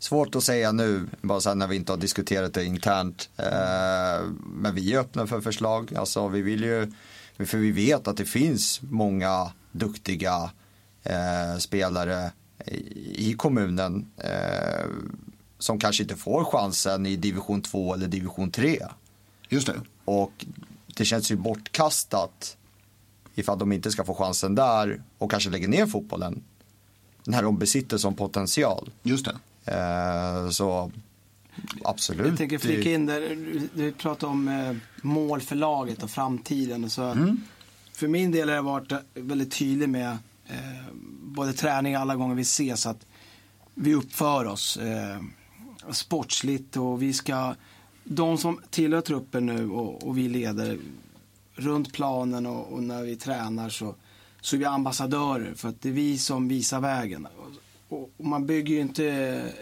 svårt 0.00 0.34
att 0.34 0.44
säga 0.44 0.72
nu, 0.72 1.06
bara 1.20 1.40
sen 1.40 1.58
när 1.58 1.66
vi 1.66 1.76
inte 1.76 1.92
har 1.92 1.96
diskuterat 1.96 2.54
det 2.54 2.64
internt. 2.64 3.30
Eh, 3.36 4.26
men 4.44 4.74
vi 4.74 4.94
är 4.94 4.98
öppna 4.98 5.26
för 5.26 5.40
förslag. 5.40 5.94
Alltså, 5.94 6.28
vi 6.28 6.42
vill 6.42 6.64
ju, 6.64 6.92
för 7.38 7.58
vi 7.58 7.70
vet 7.70 8.08
att 8.08 8.16
det 8.16 8.24
finns 8.24 8.80
många 8.82 9.52
duktiga 9.72 10.50
eh, 11.02 11.58
spelare 11.58 12.32
i, 13.14 13.34
kommunen 13.38 14.10
eh, 14.16 14.86
som 15.58 15.78
kanske 15.78 16.02
inte 16.02 16.16
får 16.16 16.44
chansen 16.44 17.06
i 17.06 17.16
division 17.16 17.62
2 17.62 17.94
eller 17.94 18.08
division 18.08 18.50
3. 18.50 18.86
Just 19.48 19.66
det. 19.66 19.80
Och 20.04 20.46
det 20.86 21.04
känns 21.04 21.30
ju 21.30 21.36
bortkastat 21.36 22.56
ifall 23.34 23.58
de 23.58 23.72
inte 23.72 23.90
ska 23.90 24.04
få 24.04 24.14
chansen 24.14 24.54
där 24.54 25.02
och 25.18 25.30
kanske 25.30 25.50
lägger 25.50 25.68
ner 25.68 25.86
fotbollen. 25.86 26.42
När 27.24 27.42
de 27.42 27.58
besitter 27.58 27.98
som 27.98 28.14
potential. 28.14 28.90
Just 29.02 29.24
det. 29.24 29.36
Eh, 29.64 30.50
så 30.50 30.92
absolut. 31.84 32.26
Jag 32.26 32.38
tänker 32.38 32.58
flika 32.58 32.92
in 32.92 33.06
där, 33.06 33.20
du, 33.74 33.92
pratar 33.92 34.26
om 34.26 34.48
eh, 34.48 34.76
mål 35.02 35.40
för 35.40 35.56
laget 35.56 36.02
och 36.02 36.10
framtiden. 36.10 36.90
Så 36.90 37.02
Mm. 37.02 37.40
För 37.92 38.08
min 38.08 38.30
del 38.30 38.48
har 38.48 38.56
jag 38.56 38.62
varit 38.62 38.92
väldigt 39.14 39.52
tydlig 39.52 39.88
med 39.88 40.18
eh, 40.46 40.84
både 41.22 41.52
träning 41.52 41.94
alla 41.94 42.16
gånger 42.16 42.34
vi 42.34 42.42
ses 42.42 42.86
att 42.86 43.06
vi 43.74 43.94
uppför 43.94 44.44
oss 44.44 44.76
eh, 44.76 45.20
sportsligt 45.90 46.76
och 46.76 47.02
vi 47.02 47.12
ska, 47.12 47.54
de 48.04 48.38
som 48.38 48.60
tillhör 48.70 49.00
truppen 49.00 49.46
nu 49.46 49.70
och, 49.70 50.02
och 50.02 50.18
vi 50.18 50.28
leder 50.28 50.78
runt 51.54 51.92
planen 51.92 52.46
och, 52.46 52.72
och, 52.72 52.82
när 52.82 53.02
vi 53.02 53.16
tränar 53.16 53.68
så, 53.68 53.94
så 54.40 54.56
är 54.56 54.58
vi 54.58 54.64
ambassadörer 54.64 55.54
för 55.54 55.68
att 55.68 55.82
det 55.82 55.88
är 55.88 55.92
vi 55.92 56.18
som 56.18 56.48
visar 56.48 56.80
vägen. 56.80 57.26
Och, 58.20 58.26
man 58.26 58.46
bygger 58.46 58.74
ju 58.74 58.80
inte 58.80 59.04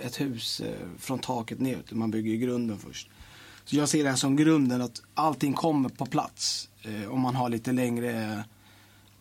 ett 0.02 0.20
hus 0.20 0.60
eh, 0.60 0.72
från 0.98 1.18
taket 1.18 1.60
ner 1.60 1.76
utan 1.76 1.98
man 1.98 2.10
bygger 2.10 2.30
ju 2.30 2.36
grunden 2.38 2.78
först. 2.78 3.08
Så 3.64 3.76
jag 3.76 3.88
ser 3.88 4.04
det 4.04 4.10
här 4.10 4.16
som 4.16 4.36
grunden 4.36 4.82
att 4.82 5.02
allting 5.14 5.52
kommer 5.52 5.88
på 5.88 6.06
plats 6.06 6.68
eh, 6.82 7.10
om 7.12 7.20
man 7.20 7.34
har 7.34 7.48
lite 7.48 7.72
längre 7.72 8.44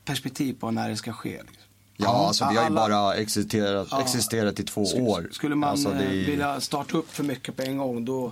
perspektiv 0.05 0.53
på 0.59 0.71
när 0.71 0.89
det 0.89 0.95
ska 0.97 1.13
ske. 1.13 1.29
Liksom. 1.37 1.53
Ja, 1.97 2.27
alltså 2.27 2.47
vi 2.51 2.57
har 2.57 2.69
ju 2.69 2.75
bara 2.75 3.15
existerat, 3.15 3.87
Ja. 3.91 4.01
existerat 4.01 4.59
i 4.59 4.63
två 4.63 4.85
Skulle- 4.85 5.03
år. 5.03 5.29
Skulle 5.31 5.55
man 5.55 5.69
alltså, 5.69 5.89
det 5.89 6.03
eh, 6.05 6.09
vilja 6.11 6.61
starta 6.61 6.97
upp 6.97 7.11
för 7.11 7.23
mycket 7.23 7.55
på 7.55 7.61
en 7.61 7.77
gång 7.77 8.05
då 8.05 8.31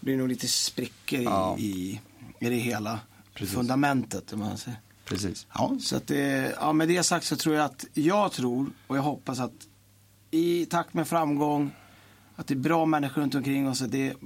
blir 0.00 0.12
det 0.12 0.18
nog 0.18 0.28
lite 0.28 0.48
sprickor 0.48 1.20
i, 1.20 1.24
Ja. 1.24 1.56
i, 1.58 2.00
i 2.40 2.48
det 2.48 2.56
hela 2.56 3.00
Precis. 3.34 3.54
fundamentet. 3.54 4.32
Man 4.34 4.58
säger. 4.58 4.80
Precis. 5.04 5.46
Ja. 5.54 5.76
Så 5.80 5.96
att 5.96 6.06
det, 6.06 6.54
ja, 6.60 6.72
med 6.72 6.88
det 6.88 7.02
sagt 7.02 7.26
så 7.26 7.36
tror 7.36 7.54
jag 7.54 7.64
att 7.64 7.84
jag 7.94 8.32
tror 8.32 8.66
och 8.86 8.96
jag 8.96 9.02
hoppas 9.02 9.40
att 9.40 9.52
i 10.34 10.66
takt 10.66 10.94
med 10.94 11.08
framgång 11.08 11.70
att 12.36 12.46
det 12.46 12.54
är 12.54 12.58
bra 12.58 12.86
människor 12.86 13.22
runt 13.22 13.34
omkring 13.34 13.68
oss. 13.68 13.82
Att 13.82 13.90
det 13.90 14.08
är, 14.08 14.16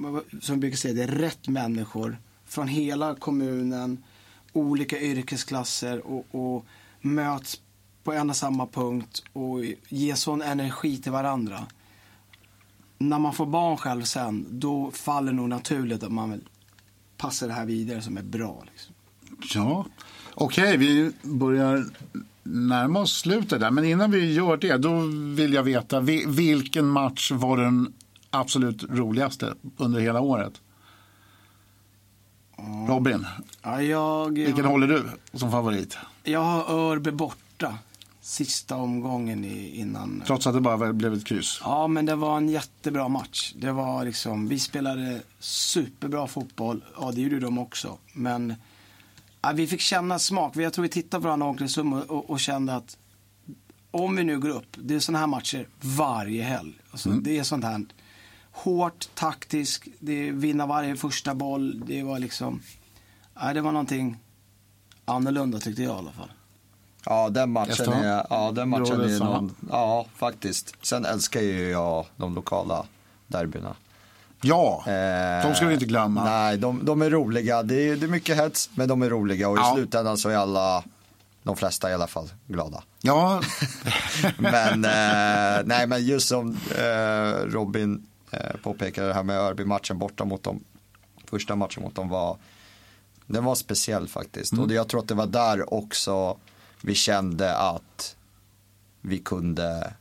som 0.41 0.55
vi 0.55 0.61
brukar 0.61 0.77
säga, 0.77 0.95
det 0.95 1.03
är 1.03 1.19
rätt 1.19 1.49
människor 1.49 2.19
från 2.45 2.69
hela 2.69 3.15
kommunen, 3.15 4.05
olika 4.53 5.01
yrkesklasser 5.01 6.07
och, 6.07 6.27
och 6.31 6.67
möts 7.01 7.61
på 8.05 8.13
en 8.13 8.31
och 8.31 8.37
samma 8.37 8.67
punkt 8.67 9.23
och 9.33 9.65
ge 9.89 10.17
sån 10.17 10.43
energi 10.43 11.03
till 11.03 11.13
varandra. 11.13 11.67
När 12.99 13.19
man 13.19 13.33
får 13.33 13.47
barn 13.47 13.77
själv 13.77 14.03
sen, 14.03 14.47
då 14.51 14.91
faller 14.91 15.33
nog 15.33 15.49
naturligt 15.49 16.03
att 16.03 16.13
man 16.13 16.31
vill 16.31 16.49
passa 17.17 17.47
det 17.47 17.53
här 17.53 17.67
vidare 17.67 18.03
som 18.03 18.17
är 18.17 18.23
bra. 18.23 18.65
Liksom. 18.73 18.95
Ja, 19.55 19.87
okej, 20.35 20.77
vi 20.77 21.13
börjar 21.23 21.85
närma 22.47 23.01
oss 23.01 23.13
slutet 23.19 23.61
där. 23.61 23.71
Men 23.71 23.85
innan 23.85 24.11
vi 24.11 24.33
gör 24.33 24.57
det, 24.57 24.77
då 24.77 25.01
vill 25.35 25.53
jag 25.53 25.63
veta 25.63 26.01
vi- 26.01 26.25
vilken 26.27 26.87
match 26.87 27.31
var 27.31 27.57
den 27.57 27.93
absolut 28.31 28.85
roligaste 28.91 29.55
under 29.77 30.01
hela 30.01 30.21
året? 30.21 30.61
Robin, 32.89 33.27
Ja, 33.63 33.83
jag, 33.83 34.31
vilken 34.35 34.65
håller 34.65 34.87
du 34.89 35.05
som 35.33 35.51
favorit? 35.51 35.99
Jag 36.23 36.41
har 36.41 36.75
Örby 36.91 37.11
borta 37.11 37.75
sista 38.21 38.77
omgången 38.77 39.45
i, 39.45 39.77
innan. 39.81 40.23
Trots 40.27 40.47
att 40.47 40.55
det 40.55 40.61
bara 40.61 40.93
blev 40.93 41.15
ett 41.15 41.27
kryss. 41.27 41.61
Ja, 41.65 41.87
men 41.87 42.07
det 42.07 42.15
var 42.15 42.37
en 42.37 42.49
jättebra 42.49 43.09
match. 43.09 43.53
Det 43.57 43.73
var 43.73 44.05
liksom, 44.05 44.49
vi 44.49 44.59
spelade 44.59 45.21
superbra 45.39 46.27
fotboll. 46.27 46.85
Ja, 47.01 47.13
det 47.15 47.21
gjorde 47.21 47.41
de 47.41 47.59
också. 47.59 47.99
Men 48.13 48.55
ja, 49.47 49.53
vi 49.53 49.67
fick 49.67 49.81
känna 49.81 50.19
smak. 50.19 50.57
Jag 50.57 50.73
tror 50.73 50.83
vi 50.83 50.89
tittade 50.89 51.21
på 51.21 51.25
varandra 51.25 51.47
i 51.47 51.51
omklädningsrummet 51.51 52.11
och, 52.11 52.17
och, 52.17 52.31
och 52.31 52.41
kände 52.41 52.75
att 52.75 52.99
om 53.91 54.17
vi 54.17 54.25
nu 54.25 54.41
går 54.41 54.49
upp, 54.49 54.77
det 54.77 54.95
är 54.95 55.01
sådana 55.01 55.19
här 55.19 55.27
matcher 55.27 55.69
varje 55.81 56.43
helg. 56.43 56.75
Alltså, 56.91 57.09
Det 57.09 57.39
är 57.39 57.43
sånt 57.43 57.65
här 57.65 57.85
hårt, 58.53 59.09
taktiskt, 59.15 59.85
det 59.99 60.29
är 60.29 60.33
vinna 60.33 60.67
varje 60.67 60.97
första 60.97 61.35
boll. 61.35 61.83
Det 61.87 62.03
var 62.03 62.19
liksom, 62.19 62.63
ja, 63.35 63.53
det 63.53 63.61
var 63.61 63.73
någonting 63.73 64.17
annorlunda 65.05 65.59
tyckte 65.59 65.83
jag 65.83 65.95
i 65.95 65.99
alla 65.99 66.13
fall. 66.13 66.31
Ja, 67.05 67.29
den 67.29 67.51
matchen 67.51 67.93
är, 67.93 68.27
ja, 68.31 68.53
den 68.53 68.69
matchen 68.69 69.01
är 69.01 69.19
någon, 69.19 69.55
ja, 69.71 70.07
faktiskt. 70.15 70.75
Sen 70.83 71.05
älskar 71.05 71.41
ju 71.41 71.69
jag 71.69 72.07
de 72.17 72.35
lokala 72.35 72.87
derbyna. 73.27 73.77
Ja, 74.47 74.85
Eh, 74.87 75.49
de 75.49 75.55
ska 75.55 75.67
vi 75.67 75.75
inte 75.75 75.87
glömma. 75.87 76.25
Nej, 76.25 76.59
de, 76.59 76.85
de 76.85 77.03
är 77.03 77.11
roliga. 77.11 77.63
Det 77.63 77.89
är, 77.89 77.97
det 77.97 78.07
är 78.07 78.09
mycket 78.09 78.37
hets, 78.37 78.71
men 78.75 78.89
de 78.89 79.03
är 79.03 79.11
roliga 79.11 79.49
och 79.49 79.57
i 79.57 79.61
Ja. 79.61 79.73
slutändan 79.77 80.19
så 80.19 80.29
är 80.29 80.37
alla, 80.37 80.85
de 81.43 81.57
flesta 81.57 81.91
i 81.91 81.95
alla 81.95 82.07
fall, 82.07 82.31
glada. 82.47 82.83
Ja, 83.01 83.43
Men, 84.39 84.85
eh, 84.85 85.63
nej, 85.65 85.87
men 85.87 86.05
just 86.07 86.29
som 86.29 86.57
eh, 86.79 87.45
Robin 87.47 88.07
eh, 88.31 88.57
påpekade 88.63 89.09
det 89.09 89.15
här 89.15 89.23
med 89.23 89.39
Örby-matchen 89.41 89.99
borta 89.99 90.25
mot 90.25 90.43
dem. 90.43 90.65
Första 91.31 91.57
matchen 91.57 91.83
mot 91.83 91.95
dem 91.95 92.09
var, 92.09 92.37
den 93.27 93.45
var 93.45 93.55
speciell 93.55 94.09
faktiskt. 94.09 94.53
Mm. 94.53 94.63
Och 94.63 94.69
det, 94.69 94.75
jag 94.75 94.89
tror 94.89 95.01
att 95.01 95.09
det 95.09 95.15
var 95.15 95.27
där 95.27 95.75
också 95.75 96.37
vi 96.81 96.95
kände 96.95 97.57
att 97.57 98.17
vi 99.01 99.19
kunde 99.19 99.93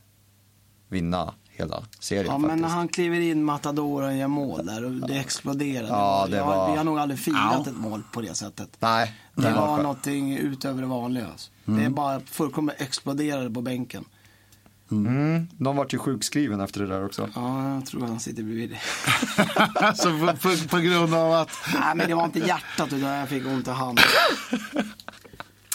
vinna 0.88 1.34
hela 1.58 1.82
serien 1.98 2.24
Ja, 2.26 2.32
faktiskt. 2.32 2.48
men 2.48 2.58
när 2.60 2.68
han 2.68 2.88
kliver 2.88 3.20
in 3.20 3.44
Matadoren 3.44 4.18
gör 4.18 4.28
mål 4.28 4.66
där 4.66 4.84
och 4.84 4.90
det 5.08 5.14
exploderar. 5.18 5.88
Ja, 5.88 6.26
det 6.30 6.36
Jag- 6.36 6.46
var- 6.46 6.70
Vi 6.70 6.76
har 6.76 6.84
nog 6.84 6.98
aldrig 6.98 7.20
firat 7.20 7.38
Ja. 7.66 7.70
ett 7.70 7.76
mål 7.76 8.02
på 8.12 8.20
det 8.20 8.34
sättet. 8.34 8.76
Nej, 8.78 9.14
Det 9.34 9.50
var 9.52 9.74
skön. 9.76 9.82
någonting 9.82 10.36
utöver 10.36 10.80
det 10.82 10.88
vanliga. 10.88 11.26
Alltså. 11.26 11.50
Mm. 11.66 11.80
Det 11.80 11.86
är 11.86 11.90
bara 11.90 12.20
fullkomligt 12.20 12.80
exploderade 12.80 13.50
på 13.50 13.60
bänken. 13.62 14.04
Mm, 14.90 15.48
de 15.58 15.76
vart 15.76 15.94
ju 15.94 15.98
sjukskriven 15.98 16.60
efter 16.60 16.80
det 16.80 16.86
där 16.86 17.04
också. 17.04 17.28
Ja, 17.34 17.74
jag 17.74 17.86
tror 17.86 18.06
han 18.06 18.20
sitter 18.20 18.42
bredvid 18.42 18.70
det. 18.70 18.78
alltså 19.74 20.08
på, 20.20 20.26
på, 20.26 20.68
på 20.68 20.78
grund 20.78 21.14
av 21.14 21.32
att 21.32 21.50
Nej, 21.74 21.94
men 21.96 22.08
det 22.08 22.14
var 22.14 22.24
inte 22.24 22.38
hjärtat 22.38 22.92
utan 22.92 23.00
jag 23.10 23.28
fick 23.28 23.46
ont 23.46 23.68
i 23.68 23.70
handen. 23.70 24.04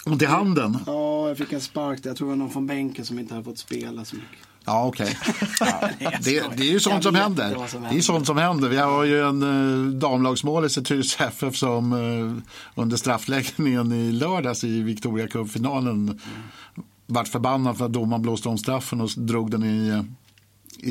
ont 0.05 0.21
i 0.21 0.25
handen. 0.25 0.77
Ja, 0.85 1.27
jag 1.27 1.37
fick 1.37 1.53
en 1.53 1.61
spark 1.61 2.03
där. 2.03 2.09
Jag 2.09 2.17
tror 2.17 2.27
det 2.27 2.29
var 2.29 2.37
någon 2.37 2.49
från 2.49 2.67
bänken 2.67 3.05
som 3.05 3.19
inte 3.19 3.33
hade 3.33 3.43
fått 3.43 3.57
spela 3.57 4.05
så 4.05 4.15
mycket. 4.15 4.47
Ja, 4.71 4.85
okej. 4.85 5.17
jag 5.99 6.13
Det, 6.23 6.43
det 6.57 6.63
är 6.63 6.71
ju 6.71 6.79
sånt 6.79 7.03
som 7.03 7.15
händer. 7.15 7.67
som 7.67 7.81
Det 7.81 7.89
är 7.89 7.93
ju 7.93 8.01
sånt 8.01 8.27
som 8.27 8.37
händer. 8.37 8.69
Vi 8.69 8.77
har 8.77 9.03
ju 9.03 9.27
en 9.27 9.43
uh, 9.43 9.93
damlagsmålis 9.93 10.77
i 10.77 10.83
Tyresö 10.83 11.23
FF 11.23 11.55
som 11.55 11.93
uh, 11.93 12.37
under 12.75 12.97
straffläggningen 12.97 13.91
i 13.91 14.11
lördags 14.11 14.63
i 14.63 14.81
Victoria 14.81 15.27
Cup-finalen 15.27 16.19
vart 17.05 17.27
förbannad 17.27 17.77
för 17.77 17.85
att 17.85 17.93
domaren 17.93 18.21
blåste 18.21 18.49
om 18.49 18.57
straffen 18.57 19.01
och 19.01 19.09
drog 19.15 19.51
den 19.51 19.63
i, 19.63 19.89
eh, 19.89 20.03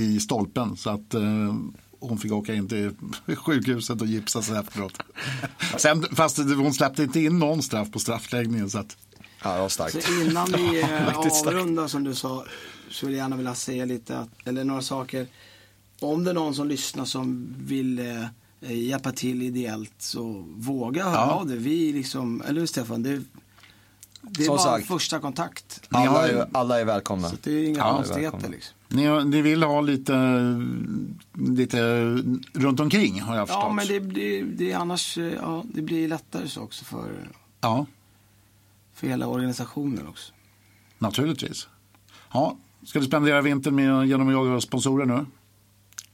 i 0.02 0.20
stolpen. 0.20 0.76
Så 0.76 0.90
att 0.90 1.14
eh, 1.14 1.54
hon 2.00 2.18
fick 2.18 2.32
åka 2.32 2.54
in 2.54 2.68
till 2.68 2.90
sjukhuset 3.36 4.00
och 4.00 4.06
gipsas 4.06 4.50
efteråt. 4.50 5.02
Sen, 5.76 6.06
fast 6.12 6.38
hon 6.38 6.74
släppte 6.74 7.02
inte 7.02 7.20
in 7.20 7.38
någon 7.38 7.62
straff 7.62 7.90
på 7.90 7.98
straffläggningen. 7.98 8.70
Så 8.70 8.78
att, 8.78 8.96
Ja, 9.42 9.54
det 9.54 9.60
var 9.60 9.68
starkt. 9.68 10.04
Så 10.04 10.22
innan 10.22 10.52
vi 10.52 10.80
eh, 10.80 11.18
avrundar 11.18 11.88
som 11.88 12.04
du 12.04 12.14
sa 12.14 12.44
så 12.90 13.06
vill 13.06 13.14
jag 13.14 13.22
gärna 13.24 13.36
vilja 13.36 13.54
säga 13.54 13.84
lite, 13.84 14.18
att, 14.18 14.28
eller 14.44 14.64
några 14.64 14.82
saker. 14.82 15.26
Om 16.00 16.24
det 16.24 16.30
är 16.30 16.34
någon 16.34 16.54
som 16.54 16.68
lyssnar 16.68 17.04
som 17.04 17.54
vill 17.58 17.98
eh, 17.98 18.72
hjälpa 18.72 19.12
till 19.12 19.42
ideellt 19.42 19.92
så 19.98 20.44
våga 20.56 21.04
höra 21.04 21.14
Ja. 21.14 21.30
av 21.32 21.46
dig. 21.46 21.56
Vi 21.58 21.92
liksom, 21.92 22.42
eller 22.46 22.60
hur 22.60 22.66
Stefan? 22.66 23.02
Det, 23.02 23.22
Det 24.22 24.42
är 24.42 24.46
Som 24.46 24.56
bara 24.56 24.58
sagt. 24.64 24.86
första 24.88 25.18
kontakt. 25.20 25.80
Alla 25.88 26.28
är, 26.28 26.46
alla 26.52 26.80
är 26.80 26.84
välkomna. 26.84 27.28
Så 27.28 27.36
det 27.42 27.50
är 27.52 27.64
inga 27.68 27.78
Ja, 27.78 27.94
konstigheter 27.96 28.22
välkommen. 28.30 28.50
liksom. 28.50 28.74
Ni, 28.88 29.24
ni 29.24 29.42
vill 29.42 29.62
ha 29.62 29.80
lite, 29.80 30.14
lite 31.38 32.04
runt 32.52 32.80
omkring 32.80 33.20
har 33.20 33.36
jag 33.36 33.48
förstått. 33.48 33.64
Ja, 33.66 33.72
men 33.72 33.86
det, 33.86 33.98
det, 34.00 34.42
det 34.42 34.72
är 34.72 34.76
annars, 34.76 35.18
eh, 35.18 35.24
ja, 35.32 35.64
det 35.74 35.82
blir 35.82 36.08
lättare 36.08 36.48
så 36.48 36.60
också 36.60 36.84
för, 36.84 37.28
Ja, 37.60 37.86
för 38.94 39.06
hela 39.06 39.26
organisationen 39.26 40.06
också. 40.08 40.32
naturligtvis. 40.98 41.68
Ja, 42.32 42.56
ska 42.84 42.98
du 42.98 43.04
spendera 43.06 43.40
vintern 43.40 43.74
med, 43.74 44.06
genom 44.06 44.28
att 44.28 44.34
jaga 44.34 44.60
sponsorer 44.60 45.06
nu? 45.06 45.26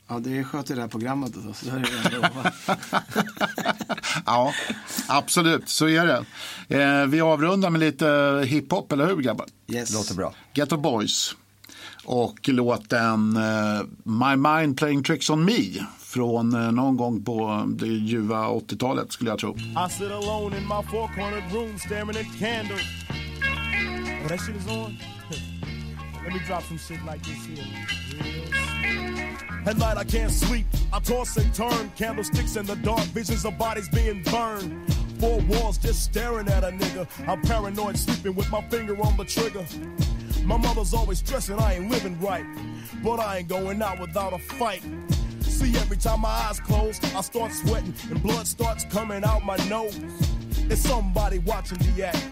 Ja, 0.09 0.19
det 0.19 0.45
sköter 0.45 0.75
det 0.75 0.81
här 0.81 0.89
programmet 0.89 1.33
då, 1.35 1.53
så 1.53 1.71
är 1.71 1.79
det 1.79 2.31
ja, 4.27 4.53
absolut, 5.09 5.69
så 5.69 5.89
är 5.89 6.07
det. 6.07 6.25
Eh, 6.83 7.07
vi 7.07 7.21
avrundar 7.21 7.71
med 7.71 7.81
lite 7.81 8.43
hiphop, 8.47 8.93
eller 8.93 9.07
hur 9.07 9.17
grabbar? 9.17 9.47
Yes. 9.69 9.95
Låter 9.95 10.15
bra. 10.15 10.35
Ghetto 10.55 10.77
Boys 10.77 11.37
och 12.05 12.49
låten 12.49 13.37
eh, 13.37 13.83
My 14.05 14.37
Mind 14.37 14.79
Playing 14.79 15.03
Tricks 15.03 15.31
On 15.31 15.45
Me 15.45 15.87
från 15.99 16.55
eh, 16.55 16.73
någon 16.73 16.97
gång 16.97 17.25
på 17.25 17.65
det 17.69 17.87
ljuva 17.87 18.47
80-talet 18.49 19.13
skulle 19.13 19.31
jag 19.31 19.39
tro. 19.39 19.57
I 19.57 19.91
sit 19.91 20.11
alone 20.11 20.57
in 20.59 20.63
my 20.63 20.83
four 20.91 21.09
cornered 21.15 21.53
room 21.53 21.79
staring 21.79 22.11
at 22.11 22.39
candles. 22.39 22.83
That 24.29 24.41
shit 24.41 24.57
is 24.57 24.69
on? 24.69 25.16
Let 26.27 26.35
me 26.35 26.41
drop 26.41 26.65
some 26.65 26.77
shit 26.77 27.01
like 27.05 27.23
this 27.23 27.47
here. 27.47 27.65
At 29.65 29.77
night 29.77 29.97
I 29.97 30.03
can't 30.03 30.33
sleep. 30.33 30.67
I 30.93 30.99
toss 30.99 31.37
and 31.37 31.55
turn. 31.55 31.89
Candlesticks 31.95 32.57
in 32.57 32.67
the 32.67 32.75
dark. 32.75 33.05
Visions 33.15 33.45
of 33.45 33.57
bodies 33.57 33.89
being 33.91 34.25
burned. 34.25 34.93
Four 35.21 35.39
walls 35.43 35.79
just 35.79 36.03
staring 36.03 36.49
at 36.49 36.65
a 36.65 36.73
nigga. 36.73 37.07
I'm 37.29 37.41
paranoid, 37.43 37.97
sleeping 37.97 38.35
with 38.35 38.51
my 38.51 38.61
finger 38.63 39.01
on 39.01 39.17
the 39.17 39.25
trigger. 39.25 39.65
My 40.43 40.57
mother's 40.57 40.95
always 40.95 41.21
stressing 41.21 41.61
I 41.61 41.75
ain't 41.75 41.93
living 41.93 42.19
right. 42.21 42.45
But 43.05 43.21
I 43.21 43.37
ain't 43.39 43.49
going 43.49 43.81
out 43.81 44.01
without 44.01 44.33
a 44.33 44.39
fight. 44.39 44.83
See, 45.43 45.77
every 45.77 45.97
time 45.97 46.23
my 46.23 46.29
eyes 46.29 46.59
close, 46.59 46.99
I 47.15 47.21
start 47.21 47.53
sweating 47.53 47.95
and 48.11 48.21
blood 48.21 48.49
starts 48.49 48.85
coming 48.87 49.23
out 49.23 49.45
my 49.45 49.59
nose. 49.69 49.97
It's 50.69 50.81
somebody 50.81 51.39
watching 51.39 51.79
the 51.79 52.09
act. 52.09 52.29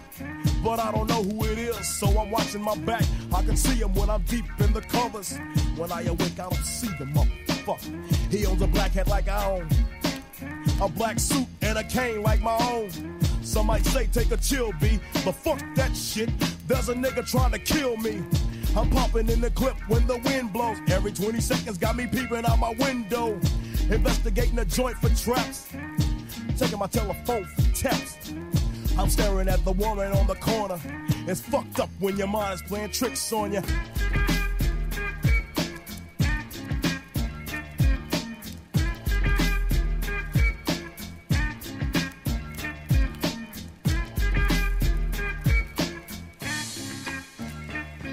But 0.65 0.79
I 0.79 0.91
don't 0.91 1.07
know 1.07 1.21
who 1.21 1.45
it 1.45 1.59
is, 1.59 1.87
so 1.87 2.07
I'm 2.19 2.31
watching 2.31 2.63
my 2.63 2.75
back. 2.77 3.03
I 3.31 3.43
can 3.43 3.55
see 3.55 3.75
him 3.75 3.93
when 3.93 4.09
I'm 4.09 4.23
deep 4.23 4.45
in 4.59 4.73
the 4.73 4.81
covers. 4.81 5.37
When 5.77 5.91
I 5.91 6.01
awake, 6.01 6.39
I 6.39 6.49
don't 6.49 6.55
see 6.55 6.87
the 6.87 7.05
motherfucker. 7.05 8.31
He 8.31 8.47
owns 8.47 8.63
a 8.63 8.67
black 8.67 8.93
hat 8.93 9.07
like 9.07 9.27
I 9.27 9.45
own. 9.45 9.69
A 10.81 10.89
black 10.89 11.19
suit 11.19 11.45
and 11.61 11.77
a 11.77 11.83
cane 11.83 12.23
like 12.23 12.41
my 12.41 12.57
own. 12.71 12.89
Some 13.43 13.67
might 13.67 13.85
say 13.85 14.07
take 14.07 14.31
a 14.31 14.37
chill, 14.37 14.71
B, 14.81 14.99
but 15.23 15.35
fuck 15.35 15.59
that 15.75 15.95
shit. 15.95 16.31
There's 16.67 16.89
a 16.89 16.95
nigga 16.95 17.29
trying 17.29 17.51
to 17.51 17.59
kill 17.59 17.95
me. 17.97 18.23
I'm 18.75 18.89
popping 18.89 19.29
in 19.29 19.41
the 19.41 19.51
clip 19.51 19.75
when 19.87 20.07
the 20.07 20.17
wind 20.17 20.51
blows. 20.51 20.79
Every 20.87 21.11
20 21.11 21.41
seconds 21.41 21.77
got 21.77 21.95
me 21.95 22.07
peeping 22.07 22.43
out 22.43 22.57
my 22.57 22.73
window. 22.79 23.39
Investigating 23.91 24.55
the 24.55 24.65
joint 24.65 24.97
for 24.97 25.09
traps. 25.09 25.67
Taking 26.57 26.79
my 26.79 26.87
telephone 26.87 27.45
for 27.45 27.75
texts. 27.75 28.33
I'm 28.97 29.09
staring 29.09 29.49
at 29.49 29.63
the 29.65 29.73
woman 29.73 30.11
on 30.13 30.25
the 30.25 30.35
corner. 30.35 30.79
It's 31.27 31.41
fucked 31.41 31.79
up 31.79 31.89
when 31.99 32.15
your 32.17 32.27
mind 32.27 32.53
is 32.55 32.61
playing 32.61 32.91
tricks 32.91 33.31
on 33.33 33.51
you. 33.51 33.61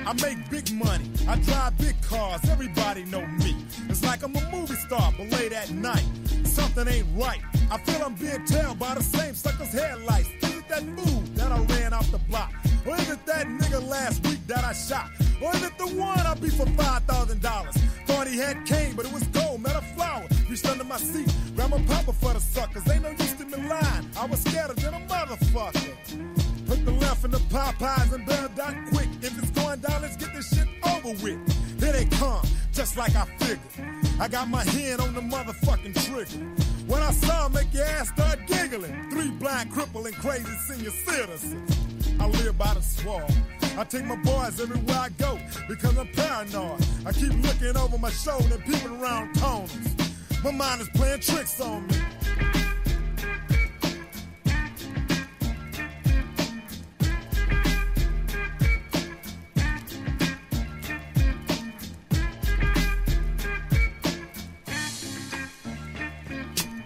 I 0.04 0.14
make 0.14 0.50
big 0.50 0.74
money. 0.74 1.10
I 1.28 1.36
drive 1.36 1.78
big 1.78 2.02
cars. 2.02 2.40
Everybody 2.50 3.04
know 3.04 3.24
me. 3.24 3.56
It's 3.88 4.04
like 4.04 4.24
I'm 4.24 4.34
a 4.34 4.50
movie 4.50 4.74
star, 4.74 5.12
but 5.16 5.30
late 5.30 5.52
at 5.52 5.70
night, 5.70 6.04
something 6.44 6.88
ain't 6.88 7.06
right. 7.14 7.40
I 7.70 7.78
feel 7.78 8.04
I'm 8.04 8.14
being 8.14 8.44
tailed 8.44 8.78
by 8.80 8.94
the 8.94 9.02
same 9.02 9.34
sucker's 9.34 9.72
headlights. 9.72 10.51
That 10.72 10.84
fool 10.96 11.20
that 11.34 11.52
I 11.52 11.60
ran 11.74 11.92
off 11.92 12.10
the 12.10 12.16
block? 12.16 12.50
Or 12.86 12.96
is 12.96 13.10
it 13.10 13.26
that 13.26 13.46
nigga 13.46 13.86
last 13.86 14.26
week 14.26 14.38
that 14.46 14.64
I 14.64 14.72
shot? 14.72 15.10
Or 15.42 15.54
is 15.54 15.62
it 15.62 15.76
the 15.76 15.86
one 16.00 16.18
I 16.20 16.32
beat 16.32 16.54
for 16.54 16.64
five 16.64 17.02
thousand 17.02 17.42
dollars? 17.42 17.76
Thought 18.06 18.26
he 18.26 18.38
had 18.38 18.64
cane, 18.64 18.94
but 18.96 19.04
it 19.04 19.12
was 19.12 19.22
gold, 19.24 19.62
not 19.62 19.76
a 19.76 19.82
flower. 19.94 20.26
Reached 20.48 20.66
under 20.66 20.84
my 20.84 20.96
seat, 20.96 21.30
grabbed 21.54 21.72
my 21.72 21.82
papa 21.82 22.14
for 22.14 22.32
the 22.32 22.40
suckers. 22.40 22.88
Ain't 22.90 23.02
no 23.02 23.10
use 23.10 23.34
to 23.34 23.44
me 23.44 23.68
lying. 23.68 24.08
I 24.16 24.24
was 24.24 24.40
scared 24.40 24.74
than 24.76 24.94
a 24.94 25.00
motherfucker. 25.00 25.94
Put 26.66 26.86
the 26.86 26.92
left 26.92 27.22
in 27.22 27.32
the 27.32 27.42
Popeyes 27.52 28.10
and 28.14 28.24
bail 28.24 28.48
down 28.56 28.86
quick. 28.94 29.08
If 29.20 29.38
it's 29.38 29.50
going 29.50 29.80
down, 29.80 30.00
let's 30.00 30.16
get 30.16 30.32
this 30.32 30.48
shit 30.56 30.68
over 30.86 31.10
with. 31.22 31.80
Here 31.82 31.92
they 31.92 32.06
come, 32.06 32.46
just 32.72 32.96
like 32.96 33.14
I 33.14 33.26
figured. 33.36 33.60
I 34.18 34.26
got 34.26 34.48
my 34.48 34.64
hand 34.64 35.02
on 35.02 35.12
the 35.12 35.20
motherfucking 35.20 35.94
trigger. 36.06 36.71
When 36.86 37.02
I 37.02 37.12
saw 37.12 37.46
'em, 37.46 37.52
make 37.52 37.72
your 37.72 37.84
ass 37.84 38.08
start 38.08 38.40
giggling. 38.46 39.10
Three 39.10 39.30
blind, 39.30 39.72
crippling, 39.72 40.14
crazy 40.14 40.56
senior 40.68 40.90
citizens. 40.90 41.70
I 42.20 42.26
live 42.26 42.58
by 42.58 42.74
the 42.74 42.82
swamp. 42.82 43.30
I 43.78 43.84
take 43.84 44.04
my 44.04 44.16
boys 44.16 44.60
everywhere 44.60 44.98
I 44.98 45.08
go 45.10 45.38
because 45.68 45.96
I'm 45.96 46.08
paranoid. 46.08 46.84
I 47.06 47.12
keep 47.12 47.32
looking 47.42 47.76
over 47.76 47.98
my 47.98 48.10
shoulder 48.10 48.54
and 48.54 48.64
peeping 48.64 49.00
around 49.00 49.34
corners. 49.40 49.70
My 50.44 50.50
mind 50.50 50.80
is 50.82 50.88
playing 50.90 51.20
tricks 51.20 51.60
on 51.60 51.86
me. 51.86 51.96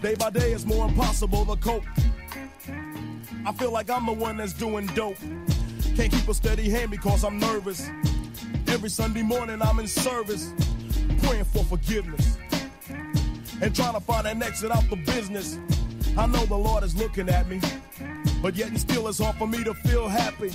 Day 0.01 0.13
by 0.13 0.29
day, 0.29 0.51
it's 0.51 0.65
more 0.65 0.87
impossible 0.87 1.43
to 1.45 1.55
cope. 1.55 1.83
I 3.45 3.51
feel 3.53 3.71
like 3.71 3.89
I'm 3.89 4.05
the 4.05 4.13
one 4.13 4.37
that's 4.37 4.53
doing 4.53 4.85
dope. 4.87 5.17
Can't 5.95 6.11
keep 6.11 6.27
a 6.27 6.33
steady 6.35 6.69
hand 6.69 6.91
because 6.91 7.23
I'm 7.23 7.39
nervous. 7.39 7.89
Every 8.67 8.89
Sunday 8.89 9.23
morning, 9.23 9.59
I'm 9.59 9.79
in 9.79 9.87
service, 9.87 10.53
praying 11.23 11.45
for 11.45 11.63
forgiveness 11.63 12.37
and 13.59 13.75
trying 13.75 13.93
to 13.93 13.99
find 13.99 14.27
an 14.27 14.43
exit 14.43 14.69
out 14.69 14.87
the 14.91 14.97
business. 14.97 15.57
I 16.15 16.27
know 16.27 16.45
the 16.45 16.57
Lord 16.57 16.83
is 16.83 16.95
looking 16.95 17.27
at 17.27 17.49
me, 17.49 17.59
but 18.41 18.55
yet 18.55 18.67
and 18.67 18.79
still 18.79 19.07
it's 19.07 19.17
hard 19.17 19.37
for 19.37 19.47
me 19.47 19.63
to 19.63 19.73
feel 19.73 20.07
happy. 20.07 20.51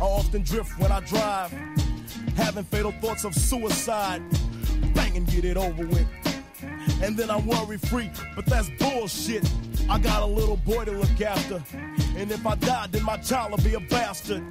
I 0.00 0.04
often 0.04 0.42
drift 0.42 0.78
when 0.78 0.92
I 0.92 1.00
drive, 1.00 1.50
having 2.36 2.62
fatal 2.64 2.92
thoughts 3.00 3.24
of 3.24 3.34
suicide. 3.34 4.22
Bang 4.94 5.16
and 5.16 5.26
get 5.26 5.44
it 5.44 5.56
over 5.56 5.84
with. 5.84 6.06
And 7.02 7.16
then 7.16 7.30
I'm 7.30 7.46
worry 7.46 7.78
free, 7.78 8.10
but 8.34 8.46
that's 8.46 8.68
bullshit. 8.78 9.48
I 9.88 9.98
got 9.98 10.22
a 10.22 10.26
little 10.26 10.56
boy 10.56 10.84
to 10.84 10.92
look 10.92 11.20
after. 11.20 11.62
And 12.16 12.30
if 12.30 12.46
I 12.46 12.56
die, 12.56 12.88
then 12.90 13.04
my 13.04 13.16
child 13.18 13.52
will 13.52 13.58
be 13.58 13.74
a 13.74 13.80
bastard. 13.80 14.42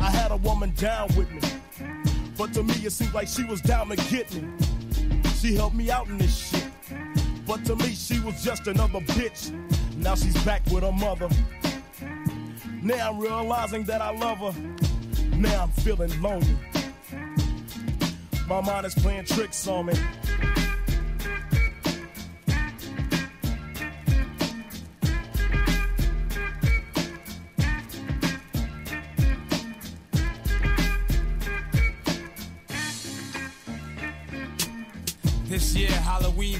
I 0.00 0.10
had 0.10 0.32
a 0.32 0.36
woman 0.36 0.72
down 0.76 1.08
with 1.16 1.30
me. 1.30 1.40
But 2.36 2.52
to 2.54 2.62
me, 2.62 2.74
it 2.74 2.90
seemed 2.90 3.14
like 3.14 3.28
she 3.28 3.44
was 3.44 3.60
down 3.60 3.88
to 3.88 3.96
get 4.10 4.34
me. 4.34 4.48
She 5.40 5.54
helped 5.54 5.76
me 5.76 5.90
out 5.90 6.08
in 6.08 6.18
this 6.18 6.50
shit. 6.50 6.66
But 7.46 7.64
to 7.66 7.76
me, 7.76 7.94
she 7.94 8.18
was 8.20 8.42
just 8.42 8.66
another 8.66 9.00
bitch. 9.00 9.52
Now 9.96 10.14
she's 10.14 10.36
back 10.44 10.62
with 10.70 10.82
her 10.82 10.92
mother. 10.92 11.28
Now 12.82 13.10
I'm 13.10 13.18
realizing 13.18 13.84
that 13.84 14.02
I 14.02 14.10
love 14.10 14.38
her. 14.38 14.54
Now 15.36 15.64
I'm 15.64 15.70
feeling 15.70 16.20
lonely. 16.20 16.56
My 18.48 18.60
mind 18.60 18.84
is 18.84 18.94
playing 18.94 19.24
tricks 19.24 19.66
on 19.66 19.86
me. 19.86 19.94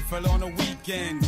Fell 0.09 0.29
on 0.29 0.43
a 0.43 0.47
weekend. 0.47 1.27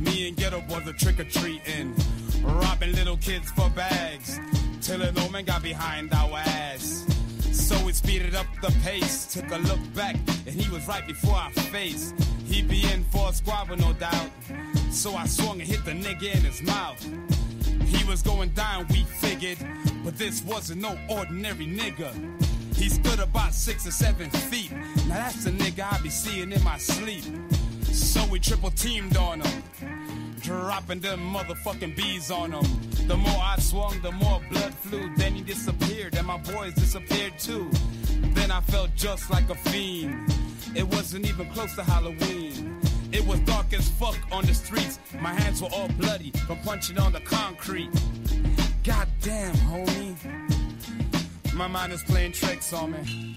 Me 0.00 0.26
and 0.26 0.36
Ghetto 0.36 0.60
Boys 0.62 0.88
are 0.88 0.92
trick 0.94 1.20
or 1.20 1.24
treating, 1.24 1.94
robbing 2.42 2.92
little 2.92 3.16
kids 3.18 3.52
for 3.52 3.70
bags. 3.70 4.40
Till 4.80 5.00
an 5.02 5.16
old 5.18 5.30
man 5.30 5.44
got 5.44 5.62
behind 5.62 6.12
our 6.12 6.38
ass. 6.38 7.06
So 7.52 7.76
we 7.84 7.92
speeded 7.92 8.34
up 8.34 8.46
the 8.60 8.72
pace, 8.82 9.32
took 9.32 9.48
a 9.52 9.58
look 9.58 9.78
back, 9.94 10.16
and 10.44 10.60
he 10.60 10.68
was 10.70 10.88
right 10.88 11.06
before 11.06 11.36
our 11.36 11.50
face. 11.52 12.12
He 12.44 12.62
be 12.62 12.82
in 12.92 13.04
for 13.04 13.28
a 13.28 13.32
squabble, 13.32 13.76
no 13.76 13.92
doubt. 13.92 14.30
So 14.90 15.14
I 15.14 15.26
swung 15.26 15.60
and 15.60 15.68
hit 15.68 15.84
the 15.84 15.92
nigga 15.92 16.34
in 16.34 16.42
his 16.42 16.62
mouth. 16.62 17.00
He 17.84 18.04
was 18.06 18.22
going 18.22 18.48
down, 18.50 18.88
we 18.90 19.04
figured, 19.04 19.58
but 20.04 20.18
this 20.18 20.42
wasn't 20.42 20.80
no 20.80 20.98
ordinary 21.08 21.66
nigga. 21.66 22.12
He 22.74 22.88
stood 22.88 23.20
about 23.20 23.54
six 23.54 23.86
or 23.86 23.92
seven 23.92 24.30
feet. 24.30 24.72
Now 25.08 25.14
that's 25.14 25.44
the 25.44 25.50
nigga 25.50 25.92
I 25.92 26.02
be 26.02 26.10
seeing 26.10 26.50
in 26.50 26.62
my 26.64 26.76
sleep. 26.76 27.24
So 27.96 28.26
we 28.26 28.38
triple 28.38 28.70
teamed 28.70 29.16
on 29.16 29.40
him. 29.40 29.62
dropping 30.42 31.00
them 31.00 31.20
motherfucking 31.32 31.96
bees 31.96 32.30
on 32.30 32.52
him. 32.52 32.64
The 33.08 33.16
more 33.16 33.40
I 33.42 33.56
swung, 33.58 34.00
the 34.02 34.12
more 34.12 34.40
blood 34.50 34.74
flew. 34.74 35.10
Then 35.16 35.34
he 35.34 35.40
disappeared, 35.42 36.14
and 36.14 36.26
my 36.26 36.36
boys 36.36 36.74
disappeared 36.74 37.38
too. 37.38 37.70
Then 38.34 38.50
I 38.50 38.60
felt 38.60 38.94
just 38.94 39.30
like 39.30 39.48
a 39.50 39.54
fiend. 39.54 40.32
It 40.74 40.86
wasn't 40.86 41.26
even 41.26 41.48
close 41.50 41.74
to 41.76 41.82
Halloween. 41.82 42.78
It 43.12 43.26
was 43.26 43.40
dark 43.40 43.72
as 43.72 43.88
fuck 43.88 44.18
on 44.30 44.44
the 44.44 44.52
streets. 44.52 44.98
My 45.18 45.32
hands 45.32 45.62
were 45.62 45.70
all 45.72 45.88
bloody 45.88 46.32
from 46.46 46.58
punching 46.58 46.98
on 46.98 47.12
the 47.12 47.20
concrete. 47.20 47.90
God 48.84 49.08
damn, 49.22 49.54
homie. 49.54 50.16
My 51.54 51.66
mind 51.66 51.92
is 51.94 52.02
playing 52.02 52.32
tricks 52.32 52.72
on 52.74 52.92
me. 52.92 53.36